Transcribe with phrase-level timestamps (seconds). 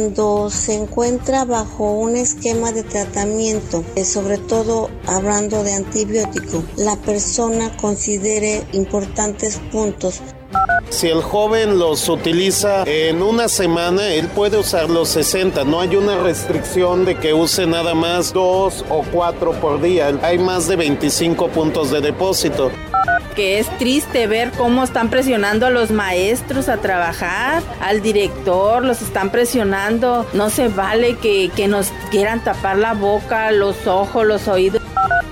[0.00, 6.96] Cuando se encuentra bajo un esquema de tratamiento, eh, sobre todo hablando de antibiótico, la
[6.96, 10.22] persona considere importantes puntos.
[10.88, 15.64] Si el joven los utiliza en una semana, él puede usar los 60.
[15.64, 20.18] No hay una restricción de que use nada más dos o cuatro por día.
[20.22, 22.70] Hay más de 25 puntos de depósito
[23.40, 29.00] que es triste ver cómo están presionando a los maestros a trabajar, al director, los
[29.00, 30.26] están presionando.
[30.34, 34.82] No se vale que, que nos quieran tapar la boca, los ojos, los oídos.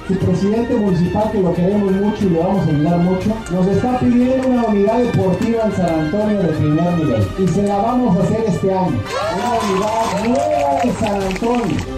[0.06, 3.98] Su presidente municipal, que lo queremos mucho y le vamos a ayudar mucho, nos está
[3.98, 7.28] pidiendo una unidad deportiva en San Antonio de primer nivel.
[7.38, 9.02] Y se la vamos a hacer este año.
[9.36, 11.97] Una unidad nueva en San Antonio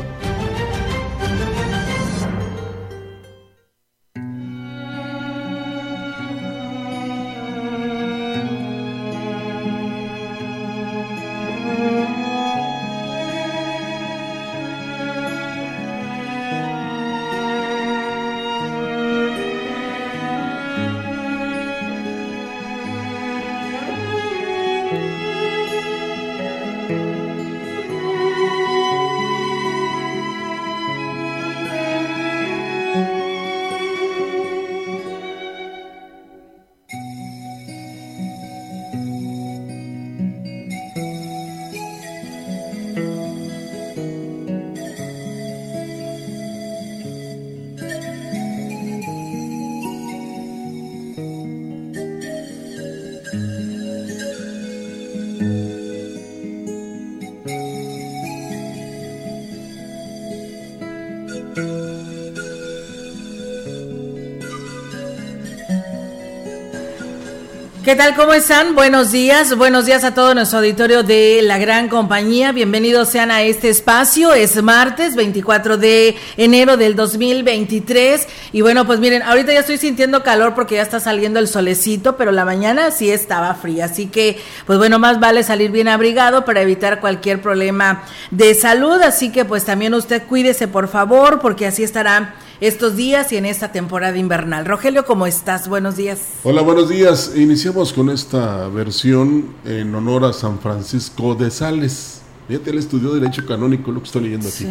[67.91, 68.15] ¿Qué tal?
[68.15, 68.77] ¿Cómo están?
[68.77, 69.57] Buenos días.
[69.57, 72.53] Buenos días a todo nuestro auditorio de la gran compañía.
[72.53, 74.33] Bienvenidos sean a este espacio.
[74.33, 78.29] Es martes 24 de enero del 2023.
[78.53, 82.17] Y bueno, pues miren, ahorita ya estoy sintiendo calor porque ya está saliendo el solecito,
[82.17, 83.87] pero la mañana sí estaba fría.
[83.87, 89.03] Así que, pues bueno, más vale salir bien abrigado para evitar cualquier problema de salud.
[89.03, 93.47] Así que pues también usted cuídese por favor porque así estará estos días y en
[93.47, 94.67] esta temporada invernal.
[94.67, 95.67] Rogelio, ¿cómo estás?
[95.69, 96.21] Buenos días.
[96.43, 97.33] Hola, buenos días.
[97.35, 102.21] Iniciamos con esta versión en honor a San Francisco de Sales.
[102.49, 104.67] Fíjate, él estudió Derecho Canónico, lo que estoy leyendo aquí.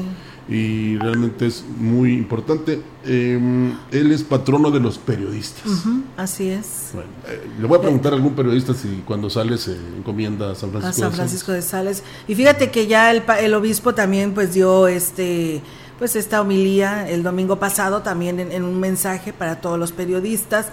[0.50, 2.82] Y realmente es muy importante.
[3.06, 5.64] Em, él es patrono de los periodistas.
[6.18, 6.90] así es.
[6.94, 10.56] Bueno, eh, le voy a preguntar a algún periodista si cuando sale se encomienda a
[10.56, 12.04] San Francisco, a San Francisco de, Sales.
[12.28, 15.62] Y fíjate que ya el, el obispo también pues dio este
[16.00, 20.68] pues esta homilía el domingo pasado también en, un mensaje para todos los periodistas,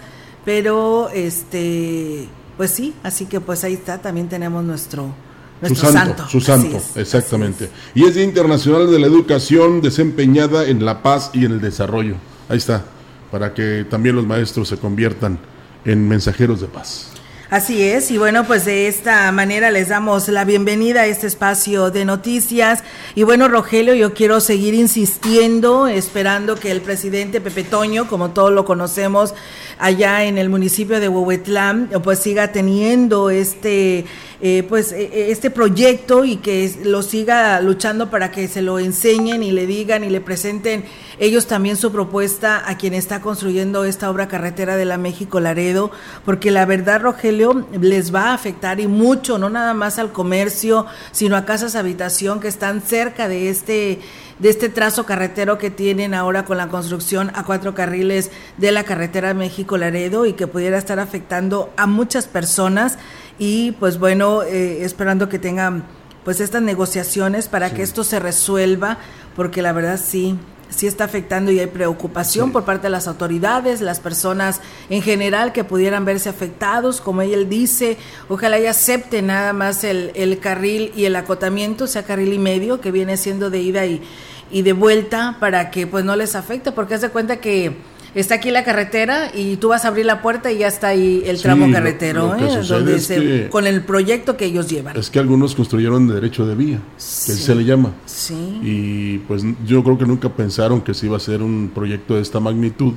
[0.44, 5.12] pero este pues sí, así que pues ahí está, también tenemos nuestro
[5.60, 7.68] nuestro su santo, su santo, exactamente.
[7.94, 12.14] Y es Día Internacional de la Educación desempeñada en la paz y en el desarrollo.
[12.48, 12.84] Ahí está,
[13.30, 15.38] para que también los maestros se conviertan
[15.84, 17.15] en mensajeros de paz.
[17.48, 21.92] Así es, y bueno, pues de esta manera les damos la bienvenida a este espacio
[21.92, 22.82] de noticias.
[23.14, 28.50] Y bueno, Rogelio, yo quiero seguir insistiendo, esperando que el presidente Pepe Toño, como todos
[28.50, 29.32] lo conocemos
[29.78, 34.06] allá en el municipio de Huehuetlán, pues siga teniendo este
[34.40, 38.78] eh, pues eh, eh, este proyecto y que lo siga luchando para que se lo
[38.78, 40.84] enseñen y le digan y le presenten
[41.18, 45.90] ellos también su propuesta a quien está construyendo esta obra carretera de la México Laredo,
[46.26, 50.84] porque la verdad, Rogelio, les va a afectar y mucho, no nada más al comercio,
[51.12, 54.00] sino a casas habitación que están cerca de este
[54.38, 58.84] de este trazo carretero que tienen ahora con la construcción a cuatro carriles de la
[58.84, 62.98] carretera México Laredo y que pudiera estar afectando a muchas personas
[63.38, 65.84] y pues bueno, eh, esperando que tengan
[66.24, 68.98] pues estas negociaciones para que esto se resuelva,
[69.36, 70.36] porque la verdad sí,
[70.68, 74.60] sí está afectando y hay preocupación por parte de las autoridades, las personas
[74.90, 77.96] en general que pudieran verse afectados, como él dice,
[78.28, 82.80] ojalá y acepte nada más el, el carril y el acotamiento, sea carril y medio,
[82.80, 84.02] que viene siendo de ida y,
[84.50, 87.76] y de vuelta para que pues no les afecte, porque haz de cuenta que
[88.20, 91.22] está aquí la carretera y tú vas a abrir la puerta y ya está ahí
[91.26, 93.48] el tramo carretero, ¿eh?
[93.50, 94.96] con el proyecto que ellos llevan.
[94.96, 97.92] Es que algunos construyeron derecho de vía, que se le llama.
[98.06, 98.60] Sí.
[98.62, 102.22] Y pues yo creo que nunca pensaron que se iba a ser un proyecto de
[102.22, 102.94] esta magnitud,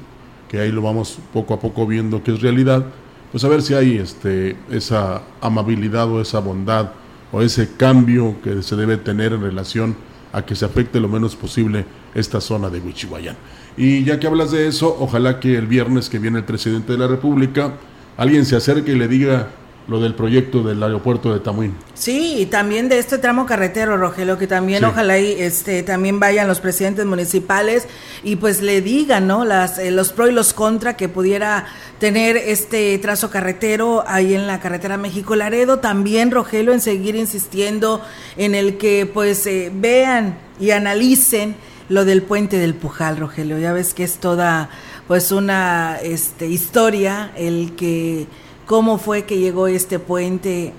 [0.47, 2.85] que ahí lo vamos poco a poco viendo que es realidad.
[3.31, 6.91] Pues a ver si hay este esa amabilidad o esa bondad
[7.31, 9.95] o ese cambio que se debe tener en relación
[10.31, 13.35] a que se afecte lo menos posible esta zona de Huichihuayán.
[13.77, 16.99] Y ya que hablas de eso, ojalá que el viernes que viene el presidente de
[16.99, 17.73] la República,
[18.17, 19.49] alguien se acerque y le diga
[19.89, 21.75] lo del proyecto del aeropuerto de Tamuín.
[21.95, 26.47] Sí, y también de este tramo carretero, Rogelio, que también ojalá y este también vayan
[26.47, 27.87] los presidentes municipales
[28.23, 29.45] y pues le digan, ¿no?
[29.45, 31.65] Las eh, los pro y los contra que pudiera
[31.99, 38.01] tener este trazo carretero ahí en la carretera México Laredo, también Rogelio en seguir insistiendo
[38.37, 41.55] en el que pues eh, vean y analicen
[41.89, 43.57] lo del puente del Pujal, Rogelio.
[43.57, 44.69] Ya ves que es toda
[45.07, 48.27] pues una este, historia el que
[48.69, 50.73] cómo fue que llegó este puente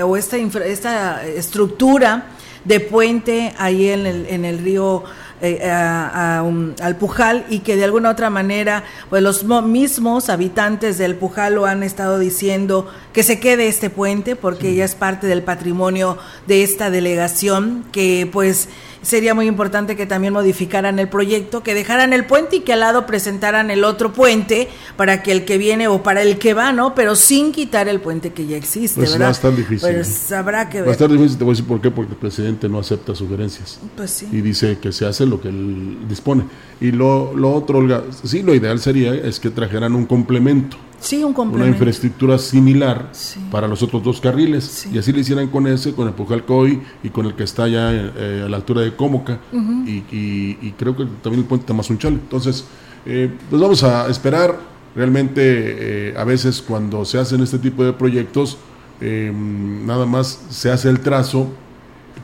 [0.00, 2.28] o esta, esta estructura
[2.64, 5.02] de puente ahí en el, en el río
[5.42, 11.56] eh, al Pujal y que de alguna otra manera pues los mismos habitantes del Pujal
[11.56, 16.18] lo han estado diciendo que se quede este puente porque ya es parte del patrimonio
[16.46, 18.68] de esta delegación que pues
[19.06, 22.80] sería muy importante que también modificaran el proyecto, que dejaran el puente y que al
[22.80, 26.72] lado presentaran el otro puente para que el que viene o para el que va,
[26.72, 26.96] ¿no?
[26.96, 29.26] Pero sin quitar el puente que ya existe, pues ¿verdad?
[29.26, 29.92] Va a estar difícil.
[29.92, 30.88] Pues habrá que ver.
[30.88, 33.14] Va a estar difícil, te voy a decir por qué, porque el presidente no acepta
[33.14, 33.78] sugerencias.
[33.96, 34.28] Pues sí.
[34.32, 36.44] Y dice que se hace lo que él dispone.
[36.80, 41.22] Y lo, lo otro, Olga, sí, lo ideal sería es que trajeran un complemento Sí,
[41.22, 43.10] un una infraestructura similar
[43.50, 44.88] para los otros dos carriles.
[44.92, 47.92] Y así le hicieran con ese, con el Pujalcoy y con el que está ya
[47.92, 52.14] eh, a la altura de Cómoca y, creo que también el puente Tamazunchal.
[52.14, 52.64] Entonces,
[53.04, 54.76] eh, pues vamos a esperar.
[54.94, 58.56] Realmente, eh, a veces cuando se hacen este tipo de proyectos,
[58.98, 61.48] nada más se hace el trazo,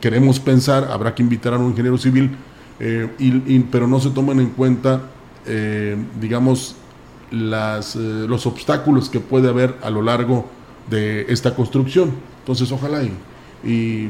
[0.00, 2.30] queremos pensar, habrá que invitar a un ingeniero civil,
[3.18, 5.02] y, pero no se toman en cuenta,
[6.18, 6.76] digamos,
[7.32, 7.98] las, eh,
[8.28, 10.46] los obstáculos que puede haber a lo largo
[10.88, 12.12] de esta construcción.
[12.40, 13.02] Entonces, ojalá
[13.64, 14.08] y,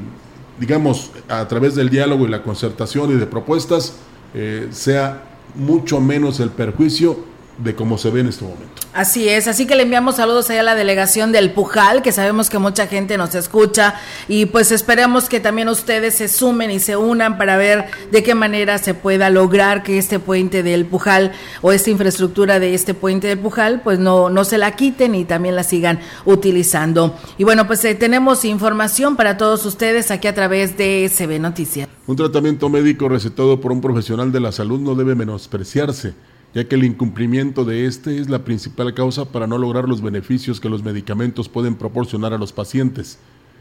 [0.58, 3.96] digamos, a través del diálogo y la concertación y de propuestas,
[4.34, 5.22] eh, sea
[5.54, 8.82] mucho menos el perjuicio de cómo se ve en este momento.
[8.94, 12.50] Así es, así que le enviamos saludos allá a la delegación del Pujal, que sabemos
[12.50, 13.94] que mucha gente nos escucha
[14.28, 18.34] y pues esperamos que también ustedes se sumen y se unan para ver de qué
[18.34, 21.32] manera se pueda lograr que este puente del Pujal
[21.62, 25.24] o esta infraestructura de este puente del Pujal pues no, no se la quiten y
[25.24, 27.16] también la sigan utilizando.
[27.38, 31.88] Y bueno, pues eh, tenemos información para todos ustedes aquí a través de CB Noticias.
[32.06, 36.14] Un tratamiento médico recetado por un profesional de la salud no debe menospreciarse
[36.54, 40.60] ya que el incumplimiento de este es la principal causa para no lograr los beneficios
[40.60, 43.18] que los medicamentos pueden proporcionar a los pacientes.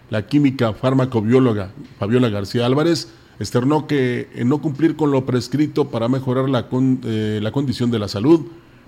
[0.09, 3.09] La química farmacobióloga Fabiola García Álvarez
[3.39, 6.67] externó que en no cumplir con lo prescrito para mejorar la,
[7.05, 8.41] eh, la condición de la salud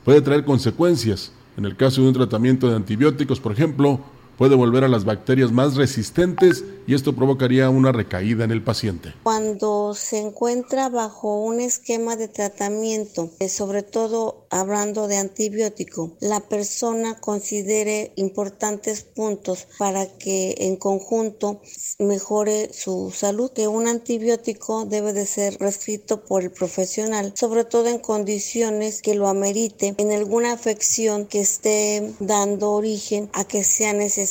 [0.04, 1.32] puede traer consecuencias.
[1.56, 4.01] En el caso de un tratamiento de antibióticos, por ejemplo,
[4.38, 9.13] puede volver a las bacterias más resistentes y esto provocaría una recaída en el paciente.
[9.24, 16.42] Cuando se encuentra bajo un esquema de tratamiento, eh, sobre todo hablando de antibiótico, la
[16.42, 21.62] persona considere importantes puntos para que en conjunto
[22.00, 27.88] mejore su salud, que un antibiótico debe de ser prescrito por el profesional, sobre todo
[27.88, 33.94] en condiciones que lo amerite, en alguna afección que esté dando origen a que sea
[33.94, 34.23] necesario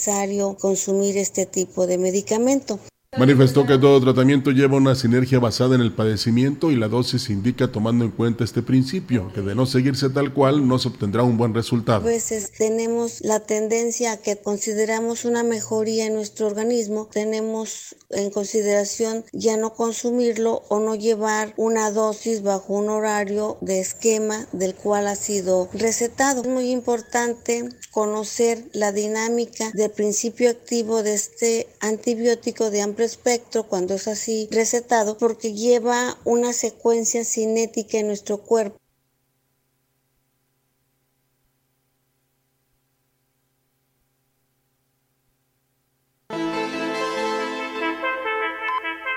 [0.60, 2.78] consumir este tipo de medicamento.
[3.18, 7.70] Manifestó que todo tratamiento lleva una sinergia basada en el padecimiento y la dosis indica
[7.70, 11.36] tomando en cuenta este principio, que de no seguirse tal cual no se obtendrá un
[11.36, 11.98] buen resultado.
[11.98, 18.30] A veces tenemos la tendencia a que consideramos una mejoría en nuestro organismo, tenemos en
[18.30, 24.74] consideración ya no consumirlo o no llevar una dosis bajo un horario de esquema del
[24.74, 26.40] cual ha sido recetado.
[26.40, 33.94] Es muy importante conocer la dinámica del principio activo de este antibiótico de espectro cuando
[33.94, 38.78] es así recetado porque lleva una secuencia cinética en nuestro cuerpo.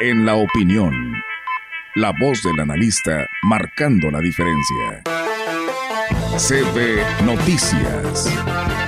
[0.01, 1.15] En la opinión
[1.95, 5.01] la voz del analista marcando la diferencia.
[6.37, 8.84] CB Noticias.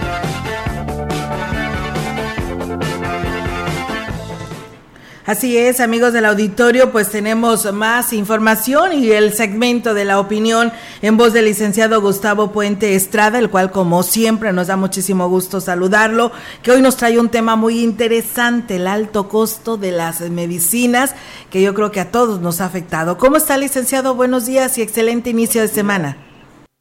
[5.28, 10.72] Así es, amigos del auditorio, pues tenemos más información y el segmento de la opinión
[11.02, 15.60] en voz del licenciado Gustavo Puente Estrada, el cual como siempre nos da muchísimo gusto
[15.60, 16.32] saludarlo,
[16.64, 21.14] que hoy nos trae un tema muy interesante, el alto costo de las medicinas,
[21.52, 23.18] que yo creo que a todos nos ha afectado.
[23.18, 24.16] ¿Cómo está, licenciado?
[24.16, 26.16] Buenos días y excelente inicio de semana.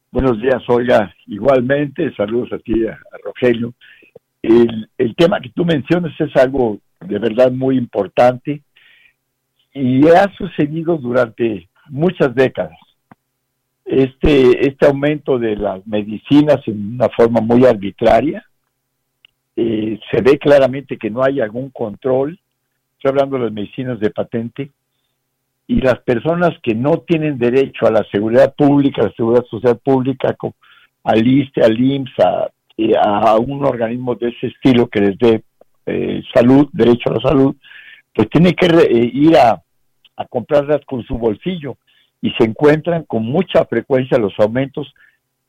[0.09, 1.13] Buenos días, Olga.
[1.25, 3.73] Igualmente, saludos a ti, a Rogelio.
[4.41, 8.61] El, el tema que tú mencionas es algo de verdad muy importante
[9.73, 12.77] y ha sucedido durante muchas décadas.
[13.85, 18.43] Este, este aumento de las medicinas en una forma muy arbitraria,
[19.55, 22.37] eh, se ve claramente que no hay algún control,
[22.93, 24.71] estoy hablando de las medicinas de patente,
[25.67, 29.77] y las personas que no tienen derecho a la seguridad pública, a la seguridad social
[29.83, 30.35] pública,
[31.03, 35.43] al ISTE, al IMSS, a, eh, a un organismo de ese estilo que les dé
[35.87, 37.55] eh, salud, derecho a la salud,
[38.13, 39.61] pues tiene que eh, ir a,
[40.29, 41.77] comprarlas con su bolsillo
[42.21, 44.91] y se encuentran con mucha frecuencia los aumentos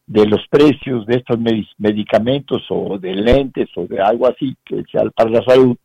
[0.06, 1.38] de los precios de estos
[1.78, 5.76] medicamentos o de lentes o de algo así que sea para la salud,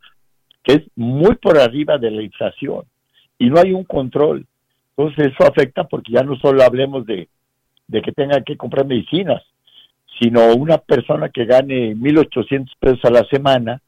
[0.64, 2.84] que es muy por arriba de la inflación
[3.40, 4.46] y no hay un control.
[4.96, 7.30] Entonces eso afecta porque ya no solo hablemos de,
[7.88, 9.42] de que tengan que comprar medicinas,
[10.20, 13.82] sino una persona que gane 1.800 pesos a la semana,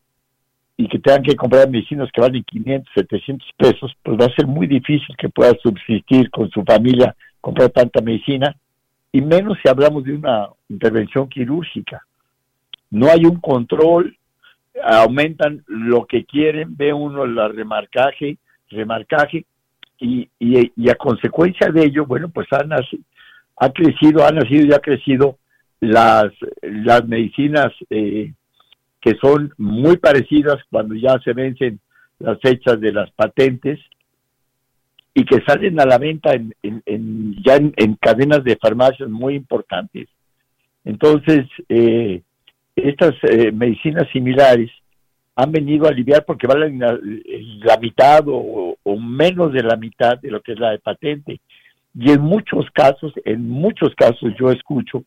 [0.77, 4.45] y que tengan que comprar medicinas que valen 500, 700 pesos, pues va a ser
[4.45, 8.55] muy difícil que pueda subsistir con su familia, comprar tanta medicina,
[9.11, 12.05] y menos si hablamos de una intervención quirúrgica.
[12.91, 14.17] No hay un control,
[14.83, 18.37] aumentan lo que quieren, ve uno la remarcaje,
[18.69, 19.45] remarcaje,
[19.97, 24.79] y, y, a consecuencia de ello, bueno, pues han, ha crecido, han nacido y ha
[24.79, 25.37] crecido
[25.79, 26.25] las,
[26.61, 28.33] las medicinas eh,
[29.05, 31.79] que son muy parecidas cuando ya se vencen
[32.17, 33.79] las fechas de las patentes
[35.13, 40.09] y que salen a la venta en, ya en, cadenas de farmacias muy importantes.
[40.83, 42.23] Entonces, eh,
[42.75, 44.71] estas eh, medicinas similares
[45.35, 50.41] han venido a aliviar porque valen la, mitad o, menos de la mitad de lo
[50.41, 51.41] que es la de patente.
[51.93, 55.03] Y en muchos casos, en muchos casos yo escucho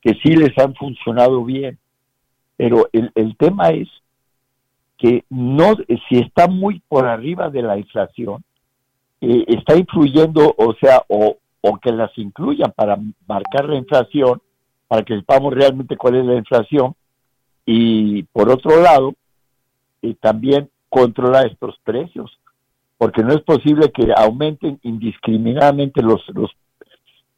[0.00, 1.78] que sí les han funcionado bien.
[2.60, 3.88] Pero el, el tema es
[4.98, 5.76] que no,
[6.10, 8.44] si está muy por arriba de la inflación,
[9.22, 14.42] eh, está influyendo, o sea, o, o que las incluyan para marcar la inflación,
[14.88, 16.94] para que sepamos realmente cuál es la inflación,
[17.64, 19.14] y por otro lado,
[20.02, 22.30] y también controlar estos precios,
[22.98, 26.50] porque no es posible que aumenten indiscriminadamente los, los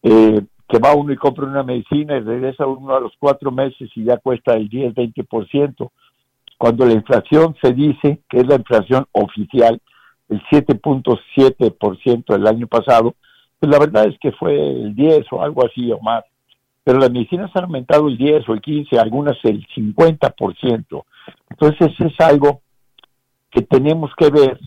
[0.03, 0.41] eh,
[0.73, 4.05] que va uno y compra una medicina y regresa uno a los cuatro meses y
[4.05, 5.91] ya cuesta el 10, 20%,
[6.57, 9.79] cuando la inflación se dice que es la inflación oficial,
[10.31, 13.15] el 7.7% el año pasado,
[13.61, 16.25] pues la verdad es que fue el 10 o algo así o más.
[16.83, 21.05] Pero las medicinas han aumentado el 10 o el 15, algunas el 50%.
[21.51, 22.63] Entonces es algo
[23.51, 24.59] que tenemos que ver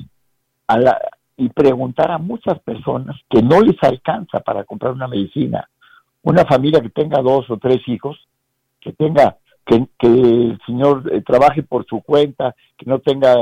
[0.67, 1.01] a la,
[1.35, 5.67] y preguntar a muchas personas que no les alcanza para comprar una medicina
[6.25, 8.17] una familia que tenga dos o tres hijos,
[8.81, 13.35] que tenga, que, el señor eh, trabaje por su cuenta, que no tenga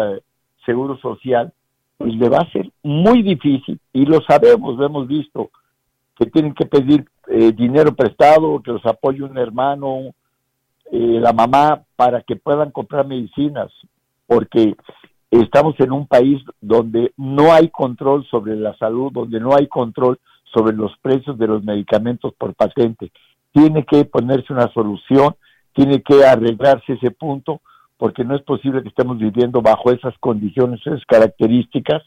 [0.65, 1.51] seguro social,
[1.97, 5.49] pues le va a ser muy difícil, y lo sabemos, lo hemos visto,
[6.17, 10.13] que tienen que pedir eh, dinero prestado, que los apoye un hermano,
[10.91, 13.71] eh, la mamá, para que puedan comprar medicinas,
[14.27, 14.75] porque
[15.31, 20.19] estamos en un país donde no hay control sobre la salud, donde no hay control
[20.53, 23.11] sobre los precios de los medicamentos por patente.
[23.51, 25.35] Tiene que ponerse una solución,
[25.73, 27.61] tiene que arreglarse ese punto,
[27.97, 32.03] porque no es posible que estemos viviendo bajo esas condiciones, esas características,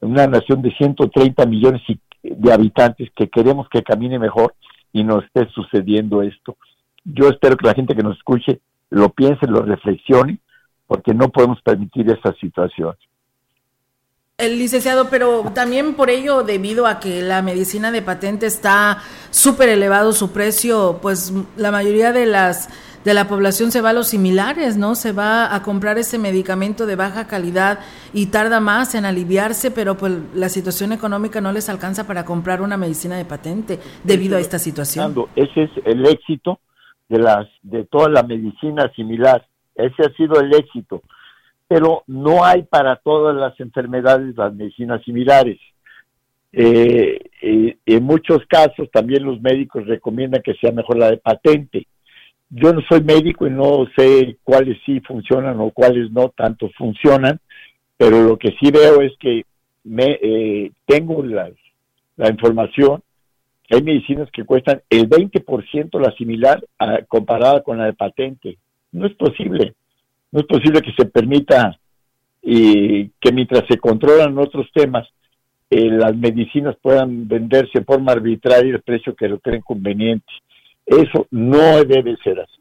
[0.00, 1.82] en una nación de 130 millones
[2.22, 4.54] de habitantes que queremos que camine mejor
[4.92, 6.56] y nos esté sucediendo esto.
[7.04, 10.38] Yo espero que la gente que nos escuche lo piense, lo reflexione,
[10.86, 12.94] porque no podemos permitir esa situación.
[14.38, 18.98] El licenciado, pero también por ello, debido a que la medicina de patente está
[19.30, 22.68] súper elevado su precio, pues la mayoría de las
[23.02, 24.94] de la población se va a los similares, ¿no?
[24.94, 27.78] Se va a comprar ese medicamento de baja calidad
[28.12, 32.60] y tarda más en aliviarse, pero pues la situación económica no les alcanza para comprar
[32.60, 35.14] una medicina de patente debido a esta situación.
[35.34, 36.60] Ese es el éxito
[37.08, 39.46] de las de toda la medicina similar.
[39.76, 41.00] Ese ha sido el éxito
[41.68, 45.58] pero no hay para todas las enfermedades las medicinas similares.
[46.52, 47.20] Eh,
[47.84, 51.86] en muchos casos también los médicos recomiendan que sea mejor la de patente.
[52.48, 57.40] Yo no soy médico y no sé cuáles sí funcionan o cuáles no tanto funcionan,
[57.96, 59.44] pero lo que sí veo es que
[59.84, 61.50] me, eh, tengo la,
[62.16, 63.02] la información
[63.70, 66.64] hay medicinas que cuestan el 20% la similar
[67.08, 68.58] comparada con la de patente.
[68.92, 69.74] No es posible.
[70.36, 71.78] No es posible que se permita
[72.42, 75.08] y que mientras se controlan otros temas,
[75.70, 80.26] eh, las medicinas puedan venderse de forma arbitraria el precio que lo creen conveniente.
[80.84, 82.60] Eso no debe ser así.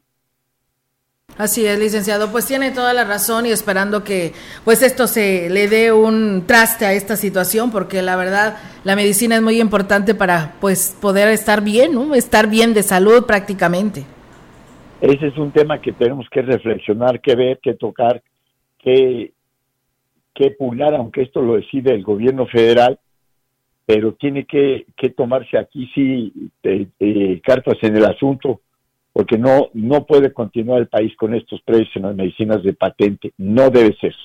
[1.37, 2.31] Así es, licenciado.
[2.31, 4.31] Pues tiene toda la razón y esperando que
[4.63, 8.55] pues esto se le dé un traste a esta situación porque la verdad
[8.85, 12.15] la medicina es muy importante para pues poder estar bien, ¿no?
[12.15, 14.14] Estar bien de salud prácticamente.
[15.05, 18.23] Ese es un tema que tenemos que reflexionar, que ver, que tocar,
[18.79, 19.33] que,
[20.33, 22.97] que pular, aunque esto lo decide el gobierno federal,
[23.85, 26.33] pero tiene que, que tomarse aquí sí
[27.43, 28.61] cartas en el asunto
[29.13, 33.31] porque no, no puede continuar el país con estos precios en las medicinas de patente,
[33.37, 34.15] no debe ser.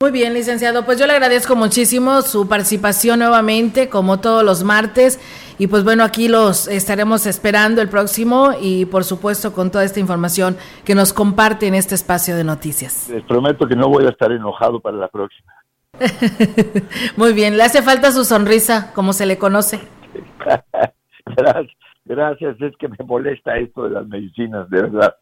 [0.00, 5.18] Muy bien, licenciado, pues yo le agradezco muchísimo su participación nuevamente, como todos los martes,
[5.58, 10.00] y pues bueno, aquí los estaremos esperando el próximo y por supuesto con toda esta
[10.00, 13.08] información que nos comparte en este espacio de noticias.
[13.12, 15.52] Les prometo que no voy a estar enojado para la próxima.
[17.16, 19.80] Muy bien, le hace falta su sonrisa, como se le conoce.
[21.36, 21.78] Gracias.
[22.08, 25.14] Gracias, es que me molesta esto de las medicinas, de verdad.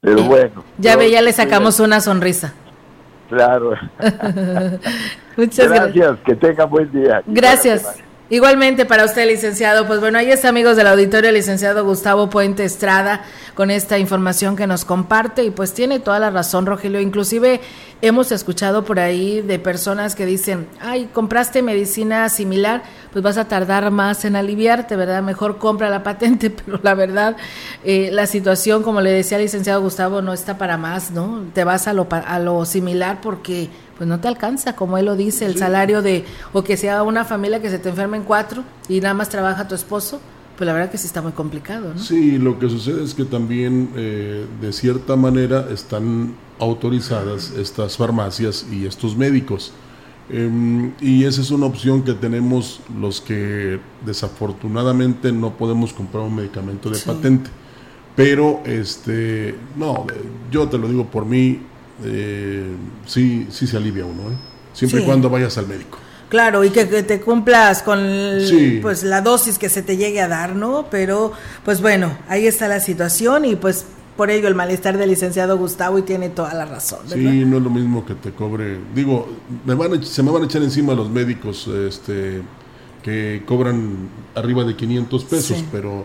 [0.00, 0.64] Pero bueno.
[0.76, 2.54] Ya ve, ya le sacamos una sonrisa.
[3.28, 3.74] Claro.
[5.36, 6.18] Muchas gracias.
[6.26, 7.22] Que tenga buen día.
[7.26, 8.02] Gracias.
[8.30, 9.86] Igualmente para usted, licenciado.
[9.86, 13.22] Pues bueno, ahí está, amigos del auditorio, licenciado Gustavo Puente Estrada,
[13.54, 15.44] con esta información que nos comparte.
[15.44, 17.00] Y pues tiene toda la razón, Rogelio.
[17.00, 17.62] Inclusive
[18.02, 22.82] hemos escuchado por ahí de personas que dicen, ay, compraste medicina similar,
[23.14, 25.22] pues vas a tardar más en aliviarte, ¿verdad?
[25.22, 27.34] Mejor compra la patente, pero la verdad,
[27.82, 31.46] eh, la situación, como le decía el licenciado Gustavo, no está para más, ¿no?
[31.54, 35.16] Te vas a lo, a lo similar porque pues no te alcanza, como él lo
[35.16, 39.00] dice, el salario de, o que sea una familia que se te enfermen cuatro y
[39.00, 40.20] nada más trabaja tu esposo,
[40.56, 42.00] pues la verdad que sí está muy complicado, ¿no?
[42.00, 48.66] Sí, lo que sucede es que también eh, de cierta manera están autorizadas estas farmacias
[48.70, 49.72] y estos médicos.
[50.30, 56.36] Em, y esa es una opción que tenemos los que desafortunadamente no podemos comprar un
[56.36, 57.50] medicamento de patente.
[58.14, 60.06] Pero, este, no,
[60.50, 61.60] yo te lo digo por mí,
[62.04, 62.66] eh,
[63.06, 64.36] sí, sí se alivia uno, ¿eh?
[64.72, 65.98] siempre y cuando vayas al médico.
[66.28, 68.00] Claro, y que, te cumplas con
[68.82, 70.86] pues la dosis que se te llegue a dar, ¿no?
[70.90, 71.32] Pero,
[71.64, 75.98] pues bueno, ahí está la situación y pues por ello el malestar del licenciado Gustavo
[75.98, 76.98] y tiene toda la razón.
[77.06, 78.78] Sí, no es lo mismo que te cobre.
[78.94, 79.26] Digo,
[79.64, 82.42] me van se me van a echar encima los médicos este,
[83.02, 86.04] que cobran arriba de 500 pesos, pero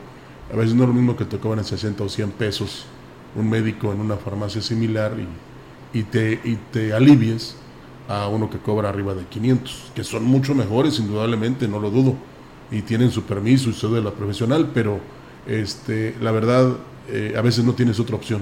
[0.53, 2.85] a veces no es lo mismo que te cobran 60 o 100 pesos
[3.35, 5.27] un médico en una farmacia similar y
[5.93, 7.55] y te, y te alivies
[8.09, 12.15] a uno que cobra arriba de 500, que son mucho mejores, indudablemente, no lo dudo,
[12.71, 14.99] y tienen su permiso y su de la profesional, pero
[15.47, 16.73] este, la verdad,
[17.09, 18.41] eh, a veces no tienes otra opción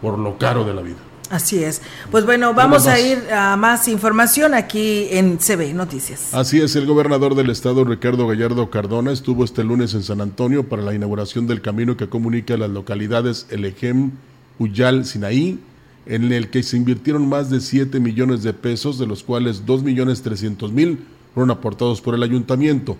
[0.00, 0.96] por lo caro de la vida.
[1.30, 1.80] Así es.
[2.10, 6.34] Pues bueno, vamos a ir a más información aquí en CB Noticias.
[6.34, 10.68] Así es, el gobernador del estado, Ricardo Gallardo Cardona, estuvo este lunes en San Antonio
[10.68, 14.10] para la inauguración del camino que comunica las localidades El Ejem,
[14.58, 15.60] Uyal, Sinaí,
[16.06, 19.82] en el que se invirtieron más de 7 millones de pesos, de los cuales 2
[19.82, 21.00] millones 300 mil
[21.34, 22.96] fueron aportados por el ayuntamiento.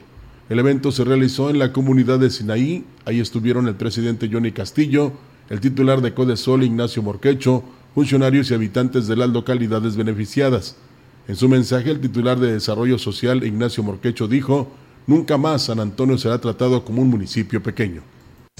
[0.49, 5.13] El evento se realizó en la comunidad de Sinaí, ahí estuvieron el presidente Johnny Castillo,
[5.49, 10.77] el titular de Codesol Ignacio Morquecho, funcionarios y habitantes de las localidades beneficiadas.
[11.29, 14.69] En su mensaje, el titular de Desarrollo Social Ignacio Morquecho dijo,
[15.07, 18.03] Nunca más San Antonio será tratado como un municipio pequeño.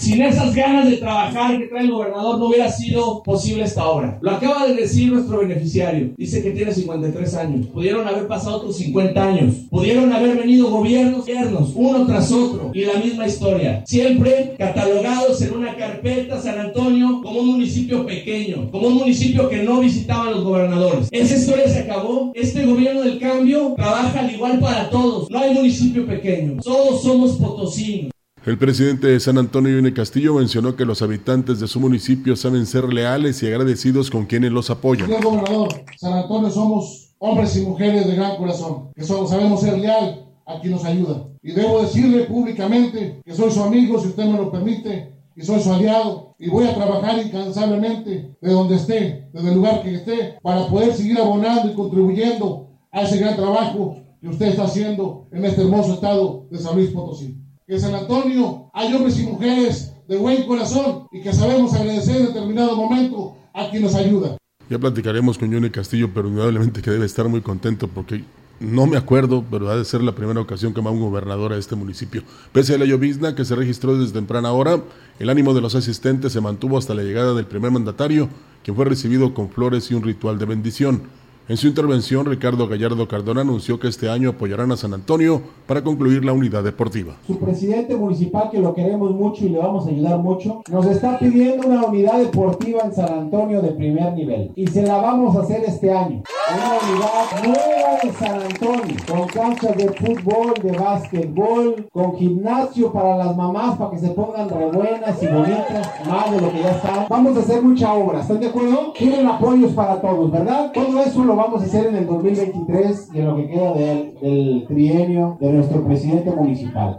[0.01, 4.19] Sin esas ganas de trabajar que trae el gobernador no hubiera sido posible esta obra.
[4.23, 6.15] Lo acaba de decir nuestro beneficiario.
[6.17, 7.67] Dice que tiene 53 años.
[7.67, 9.55] Pudieron haber pasado otros 50 años.
[9.69, 12.71] Pudieron haber venido gobiernos, gobiernos, uno tras otro.
[12.73, 13.85] Y la misma historia.
[13.87, 18.71] Siempre catalogados en una carpeta San Antonio como un municipio pequeño.
[18.71, 21.09] Como un municipio que no visitaban los gobernadores.
[21.11, 22.33] Esa historia se acabó.
[22.35, 25.29] Este gobierno del cambio trabaja al igual para todos.
[25.29, 26.57] No hay municipio pequeño.
[26.63, 28.11] Todos somos potosinos.
[28.47, 32.65] El presidente de San Antonio, Yune Castillo, mencionó que los habitantes de su municipio saben
[32.65, 35.09] ser leales y agradecidos con quienes los apoyan.
[35.09, 39.77] Señor gobernador, San Antonio somos hombres y mujeres de gran corazón, que solo sabemos ser
[39.77, 41.29] leal a quien nos ayuda.
[41.43, 45.61] Y debo decirle públicamente que soy su amigo, si usted me lo permite, y soy
[45.61, 50.39] su aliado, y voy a trabajar incansablemente de donde esté, desde el lugar que esté,
[50.43, 55.45] para poder seguir abonando y contribuyendo a ese gran trabajo que usted está haciendo en
[55.45, 57.37] este hermoso estado de San Luis Potosí.
[57.71, 62.27] Que San Antonio hay hombres y mujeres de buen corazón y que sabemos agradecer en
[62.27, 64.37] determinado momento a quien nos ayuda.
[64.69, 68.25] Ya platicaremos con Johnny Castillo, pero indudablemente que debe estar muy contento porque
[68.59, 71.59] no me acuerdo, pero ha de ser la primera ocasión que va un gobernador a
[71.59, 72.25] este municipio.
[72.51, 74.83] Pese a la llovizna que se registró desde temprana hora,
[75.21, 78.29] el ánimo de los asistentes se mantuvo hasta la llegada del primer mandatario,
[78.65, 81.03] quien fue recibido con flores y un ritual de bendición.
[81.51, 85.83] En su intervención, Ricardo Gallardo Cardona anunció que este año apoyarán a San Antonio para
[85.83, 87.17] concluir la unidad deportiva.
[87.27, 91.19] Su presidente municipal, que lo queremos mucho y le vamos a ayudar mucho, nos está
[91.19, 94.53] pidiendo una unidad deportiva en San Antonio de primer nivel.
[94.55, 96.23] Y se la vamos a hacer este año.
[96.55, 103.17] Una unidad nueva en San Antonio, con canchas de fútbol, de básquetbol, con gimnasio para
[103.17, 106.71] las mamás para que se pongan re buenas y bonitas, más de lo que ya
[106.71, 107.07] están.
[107.09, 108.93] Vamos a hacer mucha obra, ¿están de acuerdo?
[108.97, 110.71] Quieren apoyos para todos, ¿verdad?
[110.73, 114.15] Todo eso lo vamos a hacer en el 2023 y en lo que queda del,
[114.21, 116.99] del trienio de nuestro presidente municipal.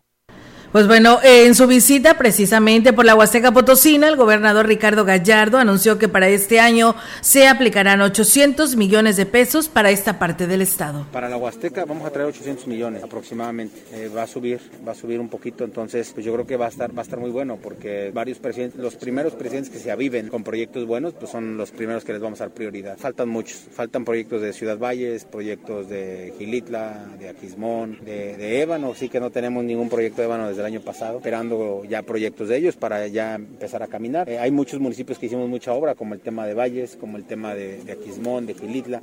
[0.72, 6.00] Pues bueno, en su visita precisamente por la Huasteca Potosina, el gobernador Ricardo Gallardo anunció
[6.00, 11.06] que para este año se aplicarán 800 millones de pesos para esta parte del estado.
[11.12, 13.82] Para la Huasteca vamos a traer 800 millones aproximadamente.
[13.92, 16.68] Eh, va a subir, va a subir un poquito, entonces pues yo creo que va
[16.68, 19.92] a estar va a estar muy bueno porque varios presidentes, los primeros presidentes que se
[19.92, 22.98] aviven con proyectos buenos, pues son los primeros que les vamos a dar prioridad.
[22.98, 28.96] Faltan muchos, faltan proyectos de Ciudad Valles, proyectos de Gilitla, de Aquismón, de, de Ébano,
[28.96, 32.48] sí que no tenemos ningún proyecto de Ébano desde el año pasado, esperando ya proyectos
[32.48, 34.30] de ellos para ya empezar a caminar.
[34.30, 37.26] Eh, hay muchos municipios que hicimos mucha obra, como el tema de Valles, como el
[37.26, 39.02] tema de, de Aquismón, de Gilitla.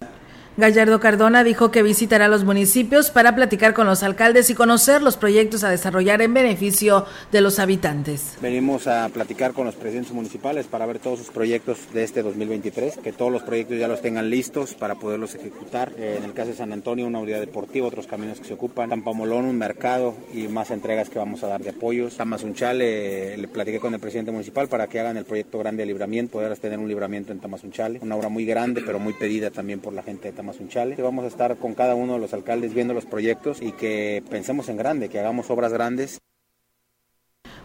[0.58, 5.16] Gallardo Cardona dijo que visitará los municipios para platicar con los alcaldes y conocer los
[5.16, 8.36] proyectos a desarrollar en beneficio de los habitantes.
[8.42, 12.96] Venimos a platicar con los presidentes municipales para ver todos sus proyectos de este 2023,
[12.96, 15.92] que todos los proyectos ya los tengan listos para poderlos ejecutar.
[15.96, 18.88] Eh, en el caso de San Antonio, una unidad deportiva, otros caminos que se ocupan.
[18.88, 22.16] Tampamolón, un mercado y más entregas que vamos a dar de apoyos.
[22.16, 26.32] Tamazunchale, le platiqué con el presidente municipal para que hagan el proyecto grande de libramiento,
[26.32, 29.92] poder tener un libramiento en Tamazunchale, una obra muy grande, pero muy pedida también por
[29.92, 30.47] la gente de Tamazunchale.
[30.48, 30.96] Tamazunchale.
[31.02, 34.70] Vamos a estar con cada uno de los alcaldes viendo los proyectos y que pensemos
[34.70, 36.20] en grande, que hagamos obras grandes.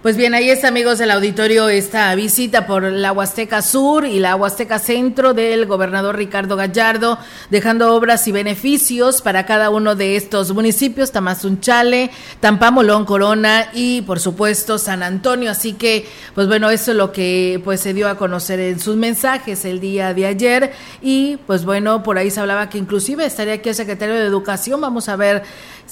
[0.04, 4.36] Pues bien, ahí está, amigos del auditorio, esta visita por la Huasteca Sur y la
[4.36, 7.18] Huasteca Centro del gobernador Ricardo Gallardo,
[7.50, 12.12] dejando obras y beneficios para cada uno de estos municipios, Tamazunchale,
[12.42, 15.50] Tampamolón, Corona y, por supuesto, San Antonio.
[15.50, 18.98] Así que, pues bueno, eso es lo que pues se dio a conocer en sus
[18.98, 20.74] mensajes el día de ayer.
[21.02, 24.82] Y, pues bueno, por ahí se hablaba que inclusive estaría aquí el secretario de Educación.
[24.82, 25.44] Vamos a ver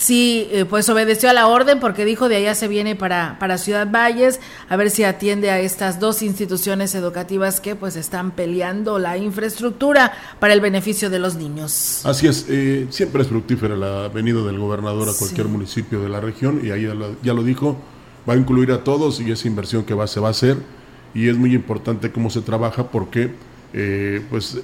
[0.02, 3.60] si eh, pues obedeció a la orden porque dijo de allá se viene para, para
[3.60, 8.98] Ciudad Valles, a ver si atiende a estas dos instituciones educativas que pues están peleando
[8.98, 12.02] la infraestructura para el beneficio de los niños.
[12.04, 15.52] Así es, eh, siempre es fructífera la venida del gobernador a cualquier Sí.
[15.52, 17.78] municipio de la región y ahí ya lo, ya lo dijo,
[18.28, 20.58] va a incluir a todos y esa inversión que va, se va a hacer
[21.14, 23.36] y es muy importante cómo se trabaja porque
[23.74, 24.58] eh, pues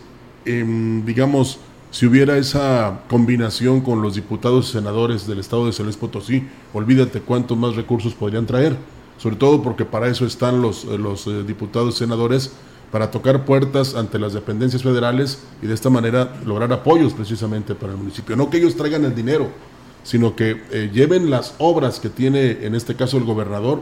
[0.45, 1.59] em, digamos
[1.91, 7.21] si hubiera esa combinación con los diputados y senadores del estado de San Potosí, olvídate
[7.21, 8.75] cuántos más recursos podrían traer,
[9.17, 10.97] sobre todo porque para eso están los, eh,
[11.27, 12.51] eh, diputados y senadores,
[12.91, 17.91] para tocar puertas ante las dependencias federales y de esta manera lograr apoyos precisamente para
[17.91, 18.37] el municipio.
[18.37, 19.49] No que ellos traigan el dinero,
[20.03, 23.81] sino que eh, lleven las obras que tiene en este caso el gobernador,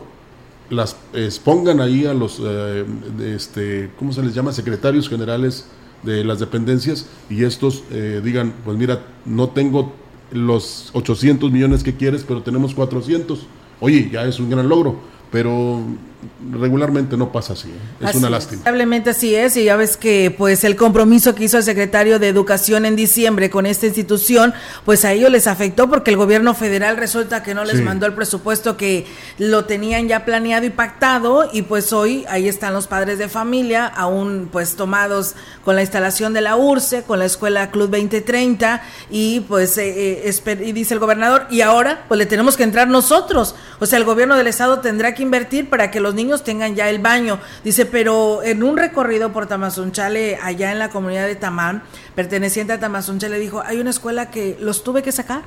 [0.72, 2.42] las expongan ahí a los,
[3.22, 4.52] este, ¿cómo se les llama?
[4.52, 5.68] Secretarios generales
[6.04, 9.94] de las dependencias y estos eh, digan, pues mira, no tengo
[10.32, 13.46] los 800 millones que quieres, pero tenemos 400.
[13.80, 15.00] Oye, ya es un gran logro,
[15.32, 15.82] pero
[16.52, 17.70] regularmente no pasa así.
[17.70, 17.74] ¿eh?
[18.02, 18.60] Es Así una lástima.
[18.64, 22.28] Lamentablemente así es, y ya ves que pues el compromiso que hizo el secretario de
[22.30, 24.54] Educación en diciembre con esta institución,
[24.86, 27.84] pues a ellos les afectó porque el gobierno federal resulta que no les Sí.
[27.84, 29.06] mandó el presupuesto que
[29.38, 33.86] lo tenían ya planeado y pactado, y pues hoy ahí están los padres de familia,
[33.88, 39.42] aún pues tomados con la instalación de la URSE, con la escuela Club 2030, y
[39.42, 43.56] pues eh, eh, y dice el gobernador, y ahora pues le tenemos que entrar nosotros,
[43.80, 46.90] o sea, el gobierno del estado tendrá que invertir para que los niños tengan ya
[46.90, 47.40] el baño.
[47.64, 51.84] Dice, pero en un recorrido por Tamazunchale, allá en la comunidad de Tamán,
[52.16, 55.44] perteneciente a Tamazunchale, dijo, hay una escuela que los tuve que sacar.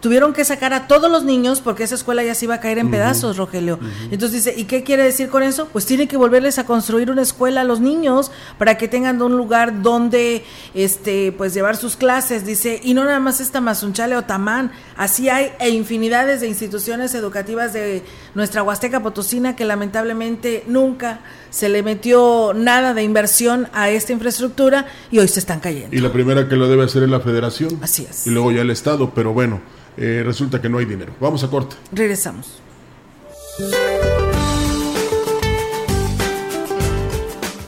[0.00, 2.78] Tuvieron que sacar a todos los niños porque esa escuela ya se iba a caer
[2.78, 3.78] en pedazos, Rogelio.
[4.10, 5.68] Entonces dice, ¿y qué quiere decir con eso?
[5.72, 9.36] Pues tiene que volverles a construir una escuela a los niños para que tengan un
[9.36, 14.22] lugar donde este pues llevar sus clases, dice, y no nada más es Tamazunchale o
[14.22, 18.02] Tamán, así hay e infinidades de instituciones educativas de
[18.34, 24.86] nuestra Huasteca Potosina que lamentablemente nunca se le metió nada de inversión a esta infraestructura
[25.10, 25.96] y hoy se están cayendo.
[25.96, 27.78] Y la primera que lo debe hacer es la federación.
[27.82, 28.26] Así es.
[28.26, 29.60] Y luego ya el Estado, pero bueno,
[29.96, 31.14] eh, resulta que no hay dinero.
[31.20, 31.76] Vamos a corte.
[31.92, 32.60] Regresamos.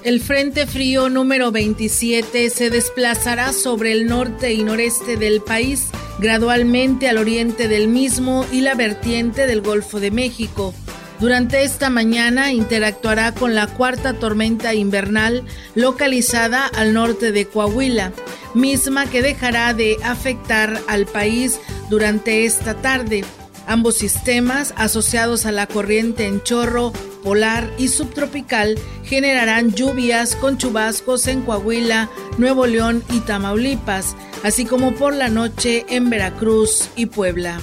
[0.08, 5.88] El Frente Frío número 27 se desplazará sobre el norte y noreste del país,
[6.18, 10.72] gradualmente al oriente del mismo y la vertiente del Golfo de México.
[11.20, 18.12] Durante esta mañana interactuará con la cuarta tormenta invernal localizada al norte de Coahuila,
[18.54, 21.58] misma que dejará de afectar al país
[21.90, 23.24] durante esta tarde.
[23.66, 26.92] Ambos sistemas, asociados a la corriente en chorro,
[27.24, 34.94] polar y subtropical, generarán lluvias con chubascos en Coahuila, Nuevo León y Tamaulipas, así como
[34.94, 37.60] por la noche en Veracruz y Puebla.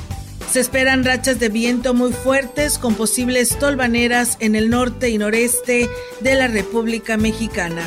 [0.52, 5.90] Se esperan rachas de viento muy fuertes con posibles tolvaneras en el norte y noreste
[6.22, 7.84] de la República Mexicana.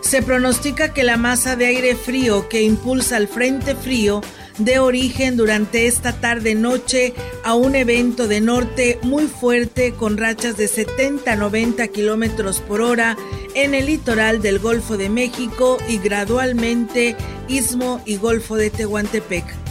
[0.00, 4.20] Se pronostica que la masa de aire frío que impulsa el frente frío
[4.58, 10.66] de origen durante esta tarde-noche a un evento de norte muy fuerte con rachas de
[10.66, 13.16] 70-90 kilómetros por hora
[13.54, 17.16] en el litoral del Golfo de México y gradualmente
[17.48, 19.61] Istmo y Golfo de Tehuantepec.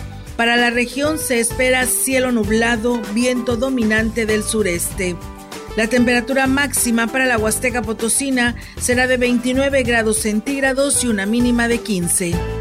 [0.42, 5.16] Para la región se espera cielo nublado, viento dominante del sureste.
[5.78, 11.68] La temperatura máxima para la Huasteca Potosina será de 29 grados centígrados y una mínima
[11.68, 12.61] de 15.